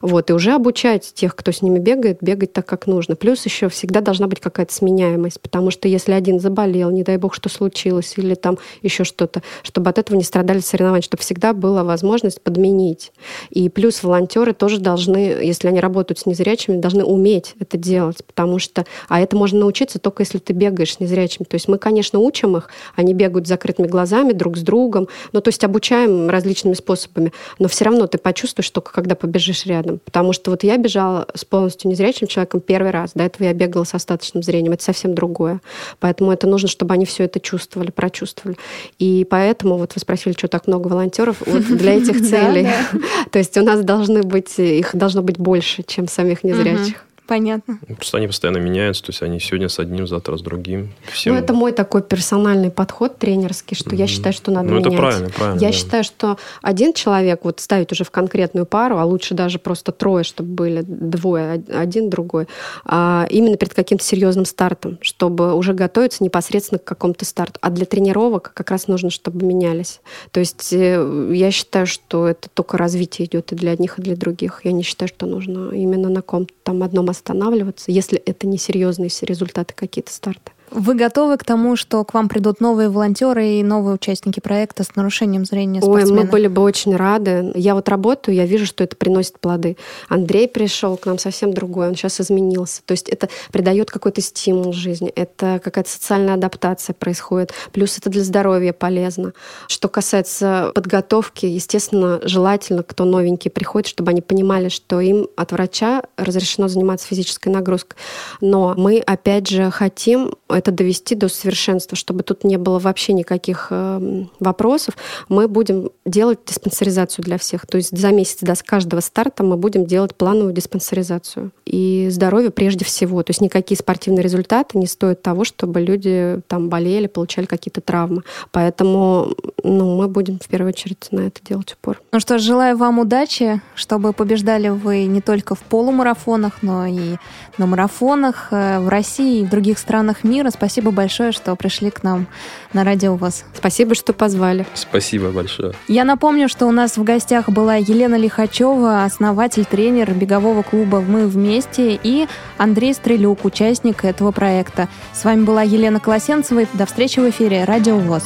Вот, 0.00 0.30
и 0.30 0.32
уже 0.32 0.52
обучать 0.52 1.12
тех, 1.14 1.34
кто 1.34 1.52
с 1.52 1.62
ними 1.62 1.78
бегает, 1.78 2.18
бегать 2.20 2.52
так, 2.52 2.66
как 2.66 2.86
нужно. 2.86 3.16
Плюс 3.16 3.44
еще 3.44 3.68
всегда 3.68 4.00
должна 4.00 4.26
быть 4.26 4.40
какая-то 4.40 4.72
сменяемость, 4.72 5.40
потому 5.40 5.70
что 5.70 5.88
если 5.88 6.12
один 6.12 6.40
заболел, 6.40 6.90
не 6.90 7.02
дай 7.02 7.16
бог, 7.16 7.34
что 7.34 7.48
случилось, 7.48 8.14
или 8.16 8.34
там 8.34 8.58
еще 8.82 9.04
что-то, 9.04 9.42
чтобы 9.62 9.90
от 9.90 9.98
этого 9.98 10.16
не 10.16 10.24
страдали 10.24 10.60
соревнования, 10.60 11.02
чтобы 11.02 11.22
всегда 11.22 11.52
была 11.52 11.84
возможность 11.84 12.40
подменить. 12.42 13.12
И 13.50 13.68
плюс 13.68 14.02
волонтеры 14.02 14.52
тоже 14.52 14.78
должны, 14.78 15.18
если 15.18 15.68
они 15.68 15.80
работают 15.80 16.18
с 16.18 16.26
незрячими, 16.26 16.80
должны 16.80 17.04
уметь 17.04 17.54
это 17.58 17.76
делать, 17.76 18.24
потому 18.24 18.58
что, 18.58 18.84
а 19.08 19.20
это 19.20 19.36
можно 19.36 19.60
научиться 19.60 19.98
только 19.98 20.22
если 20.22 20.38
ты 20.38 20.52
бегаешь 20.52 20.94
с 20.94 21.00
незрячими. 21.00 21.44
То 21.44 21.54
есть 21.54 21.68
мы, 21.68 21.78
конечно, 21.78 22.18
учим 22.18 22.56
их, 22.56 22.68
они 22.94 23.14
бегают 23.14 23.27
с 23.28 23.48
закрытыми 23.48 23.86
глазами 23.86 24.32
друг 24.32 24.56
с 24.56 24.62
другом, 24.62 25.08
ну 25.32 25.40
то 25.40 25.48
есть 25.48 25.62
обучаем 25.64 26.28
различными 26.28 26.74
способами, 26.74 27.32
но 27.58 27.68
все 27.68 27.84
равно 27.84 28.06
ты 28.06 28.18
почувствуешь 28.18 28.70
только, 28.70 28.92
когда 28.92 29.14
побежишь 29.14 29.66
рядом. 29.66 30.00
Потому 30.04 30.32
что 30.32 30.50
вот 30.50 30.62
я 30.64 30.76
бежала 30.76 31.26
с 31.34 31.44
полностью 31.44 31.90
незрячим 31.90 32.26
человеком 32.26 32.60
первый 32.60 32.90
раз, 32.90 33.12
до 33.14 33.24
этого 33.24 33.46
я 33.46 33.54
бегала 33.54 33.84
с 33.84 33.94
остаточным 33.94 34.42
зрением, 34.42 34.72
это 34.72 34.84
совсем 34.84 35.14
другое. 35.14 35.60
Поэтому 36.00 36.32
это 36.32 36.46
нужно, 36.46 36.68
чтобы 36.68 36.94
они 36.94 37.04
все 37.04 37.24
это 37.24 37.40
чувствовали, 37.40 37.90
прочувствовали. 37.90 38.56
И 38.98 39.26
поэтому, 39.28 39.76
вот 39.76 39.94
вы 39.94 40.00
спросили, 40.00 40.32
что 40.32 40.48
так 40.48 40.66
много 40.66 40.88
волонтеров, 40.88 41.42
вот 41.44 41.64
для 41.64 41.94
этих 41.96 42.20
целей. 42.28 42.68
То 43.30 43.38
есть 43.38 43.56
у 43.56 43.62
нас 43.62 43.82
должны 43.82 44.22
быть, 44.22 44.58
их 44.58 44.94
должно 44.94 45.22
быть 45.22 45.38
больше, 45.38 45.82
чем 45.82 46.08
самих 46.08 46.44
незрячих. 46.44 47.07
Понятно. 47.28 47.78
Ну, 47.86 47.94
Просто 47.94 48.16
они 48.16 48.26
постоянно 48.26 48.56
меняются, 48.56 49.02
то 49.04 49.10
есть 49.10 49.20
они 49.22 49.38
сегодня 49.38 49.68
с 49.68 49.78
одним, 49.78 50.06
завтра 50.06 50.38
с 50.38 50.40
другим. 50.40 50.94
Всем... 51.12 51.34
Ну, 51.34 51.38
это 51.40 51.52
мой 51.52 51.72
такой 51.72 52.02
персональный 52.02 52.70
подход 52.70 53.18
тренерский, 53.18 53.76
что 53.76 53.90
я 53.94 54.04
Мгм. 54.04 54.08
считаю, 54.08 54.32
что 54.32 54.50
надо 54.50 54.70
Ну, 54.70 54.80
это 54.80 54.88
менять. 54.88 55.00
правильно, 55.00 55.28
правильно, 55.28 55.60
Я 55.60 55.68
да. 55.68 55.72
считаю, 55.74 56.04
что 56.04 56.38
один 56.62 56.94
человек 56.94 57.44
вот 57.44 57.60
ставить 57.60 57.92
уже 57.92 58.04
в 58.04 58.10
конкретную 58.10 58.64
пару, 58.64 58.96
а 58.98 59.04
лучше 59.04 59.34
даже 59.34 59.58
просто 59.58 59.92
трое, 59.92 60.24
чтобы 60.24 60.48
были 60.54 60.80
двое, 60.86 61.56
од- 61.56 61.68
один 61.70 62.08
другой, 62.08 62.48
а 62.86 63.26
именно 63.28 63.58
перед 63.58 63.74
каким-то 63.74 64.02
серьезным 64.04 64.46
стартом, 64.46 64.98
чтобы 65.02 65.52
уже 65.54 65.74
готовиться 65.74 66.24
непосредственно 66.24 66.78
к 66.78 66.84
какому-то 66.84 67.26
старту. 67.26 67.58
А 67.60 67.68
для 67.68 67.84
тренировок 67.84 68.52
как 68.54 68.70
раз 68.70 68.88
нужно, 68.88 69.10
чтобы 69.10 69.44
менялись. 69.44 70.00
То 70.30 70.40
есть 70.40 70.72
э, 70.72 71.30
я 71.34 71.50
считаю, 71.50 71.86
что 71.86 72.26
это 72.26 72.48
только 72.54 72.78
развитие 72.78 73.28
идет 73.28 73.52
и 73.52 73.54
для 73.54 73.72
одних, 73.72 73.98
и 73.98 74.02
для 74.02 74.16
других. 74.16 74.62
Я 74.64 74.72
не 74.72 74.82
считаю, 74.82 75.08
что 75.10 75.26
нужно 75.26 75.72
именно 75.72 76.08
на 76.08 76.22
ком-то 76.22 76.54
там 76.62 76.82
одном 76.82 77.10
останавливаться, 77.18 77.90
если 77.90 78.18
это 78.18 78.46
не 78.46 78.58
серьезные 78.58 79.10
результаты 79.22 79.74
какие-то 79.74 80.12
старты. 80.12 80.52
Вы 80.70 80.94
готовы 80.94 81.36
к 81.36 81.44
тому, 81.44 81.76
что 81.76 82.04
к 82.04 82.14
вам 82.14 82.28
придут 82.28 82.60
новые 82.60 82.88
волонтеры 82.88 83.46
и 83.46 83.62
новые 83.62 83.94
участники 83.94 84.40
проекта 84.40 84.84
с 84.84 84.96
нарушением 84.96 85.44
зрения 85.44 85.80
Ой, 85.80 86.00
спортсмены? 86.00 86.22
мы 86.22 86.28
были 86.28 86.46
бы 86.48 86.62
очень 86.62 86.94
рады. 86.96 87.52
Я 87.54 87.74
вот 87.74 87.88
работаю, 87.88 88.34
я 88.34 88.46
вижу, 88.46 88.66
что 88.66 88.84
это 88.84 88.96
приносит 88.96 89.38
плоды. 89.40 89.76
Андрей 90.08 90.48
пришел 90.48 90.96
к 90.96 91.06
нам 91.06 91.18
совсем 91.18 91.52
другой, 91.52 91.88
он 91.88 91.94
сейчас 91.94 92.20
изменился. 92.20 92.82
То 92.84 92.92
есть 92.92 93.08
это 93.08 93.28
придает 93.52 93.90
какой-то 93.90 94.20
стимул 94.20 94.72
жизни, 94.72 95.08
это 95.08 95.60
какая-то 95.62 95.90
социальная 95.90 96.34
адаптация 96.34 96.94
происходит. 96.94 97.52
Плюс 97.72 97.98
это 97.98 98.10
для 98.10 98.22
здоровья 98.22 98.72
полезно. 98.72 99.32
Что 99.68 99.88
касается 99.88 100.72
подготовки, 100.74 101.46
естественно, 101.46 102.20
желательно, 102.22 102.82
кто 102.82 103.04
новенький 103.04 103.50
приходит, 103.50 103.88
чтобы 103.88 104.10
они 104.10 104.20
понимали, 104.20 104.68
что 104.68 105.00
им 105.00 105.28
от 105.36 105.52
врача 105.52 106.02
разрешено 106.16 106.68
заниматься 106.68 107.06
физической 107.06 107.48
нагрузкой. 107.48 107.96
Но 108.40 108.74
мы, 108.76 108.98
опять 108.98 109.48
же, 109.48 109.70
хотим 109.70 110.34
это 110.58 110.72
довести 110.72 111.14
до 111.14 111.28
совершенства, 111.28 111.96
чтобы 111.96 112.22
тут 112.22 112.44
не 112.44 112.56
было 112.56 112.78
вообще 112.78 113.12
никаких 113.12 113.68
э, 113.70 114.24
вопросов. 114.40 114.96
Мы 115.28 115.48
будем 115.48 115.90
делать 116.04 116.40
диспансеризацию 116.46 117.24
для 117.24 117.38
всех. 117.38 117.66
То 117.66 117.76
есть 117.76 117.96
за 117.96 118.10
месяц 118.12 118.38
до 118.40 118.54
каждого 118.56 119.00
старта 119.00 119.44
мы 119.44 119.56
будем 119.56 119.86
делать 119.86 120.14
плановую 120.14 120.52
диспансеризацию. 120.52 121.52
И 121.64 122.08
здоровье 122.10 122.50
прежде 122.50 122.84
всего. 122.84 123.22
То 123.22 123.30
есть 123.30 123.40
никакие 123.40 123.78
спортивные 123.78 124.22
результаты 124.22 124.78
не 124.78 124.86
стоят 124.86 125.22
того, 125.22 125.44
чтобы 125.44 125.80
люди 125.80 126.40
там 126.48 126.68
болели, 126.68 127.06
получали 127.06 127.46
какие-то 127.46 127.80
травмы. 127.80 128.22
Поэтому 128.50 129.34
ну, 129.62 129.96
мы 129.96 130.08
будем 130.08 130.38
в 130.38 130.48
первую 130.48 130.70
очередь 130.70 131.08
на 131.10 131.20
это 131.20 131.40
делать 131.42 131.72
упор. 131.72 132.00
Ну 132.12 132.20
что 132.20 132.38
ж, 132.38 132.42
желаю 132.42 132.76
вам 132.76 132.98
удачи, 132.98 133.60
чтобы 133.74 134.12
побеждали 134.12 134.68
вы 134.68 135.04
не 135.04 135.20
только 135.20 135.54
в 135.54 135.60
полумарафонах, 135.60 136.62
но 136.62 136.86
и 136.86 137.16
на 137.58 137.66
марафонах 137.66 138.48
э, 138.50 138.80
в 138.80 138.88
России 138.88 139.40
и 139.40 139.44
в 139.44 139.50
других 139.50 139.78
странах 139.78 140.24
мира. 140.24 140.47
Спасибо 140.50 140.90
большое, 140.90 141.32
что 141.32 141.54
пришли 141.56 141.90
к 141.90 142.02
нам 142.02 142.26
на 142.72 142.84
радио 142.84 143.16
ВОЗ. 143.16 143.44
Спасибо, 143.54 143.94
что 143.94 144.12
позвали. 144.12 144.66
Спасибо 144.74 145.30
большое. 145.30 145.72
Я 145.88 146.04
напомню, 146.04 146.48
что 146.48 146.66
у 146.66 146.72
нас 146.72 146.96
в 146.96 147.04
гостях 147.04 147.48
была 147.48 147.76
Елена 147.76 148.16
Лихачева, 148.16 149.04
основатель, 149.04 149.64
тренер 149.64 150.12
бегового 150.12 150.62
клуба 150.62 151.00
«Мы 151.00 151.26
вместе» 151.26 151.98
и 152.02 152.26
Андрей 152.56 152.94
Стрелюк, 152.94 153.44
участник 153.44 154.04
этого 154.04 154.32
проекта. 154.32 154.88
С 155.12 155.24
вами 155.24 155.44
была 155.44 155.62
Елена 155.62 156.00
Колосенцева. 156.00 156.66
До 156.74 156.86
встречи 156.86 157.20
в 157.20 157.28
эфире 157.28 157.64
«Радио 157.64 157.98
ВОЗ». 157.98 158.24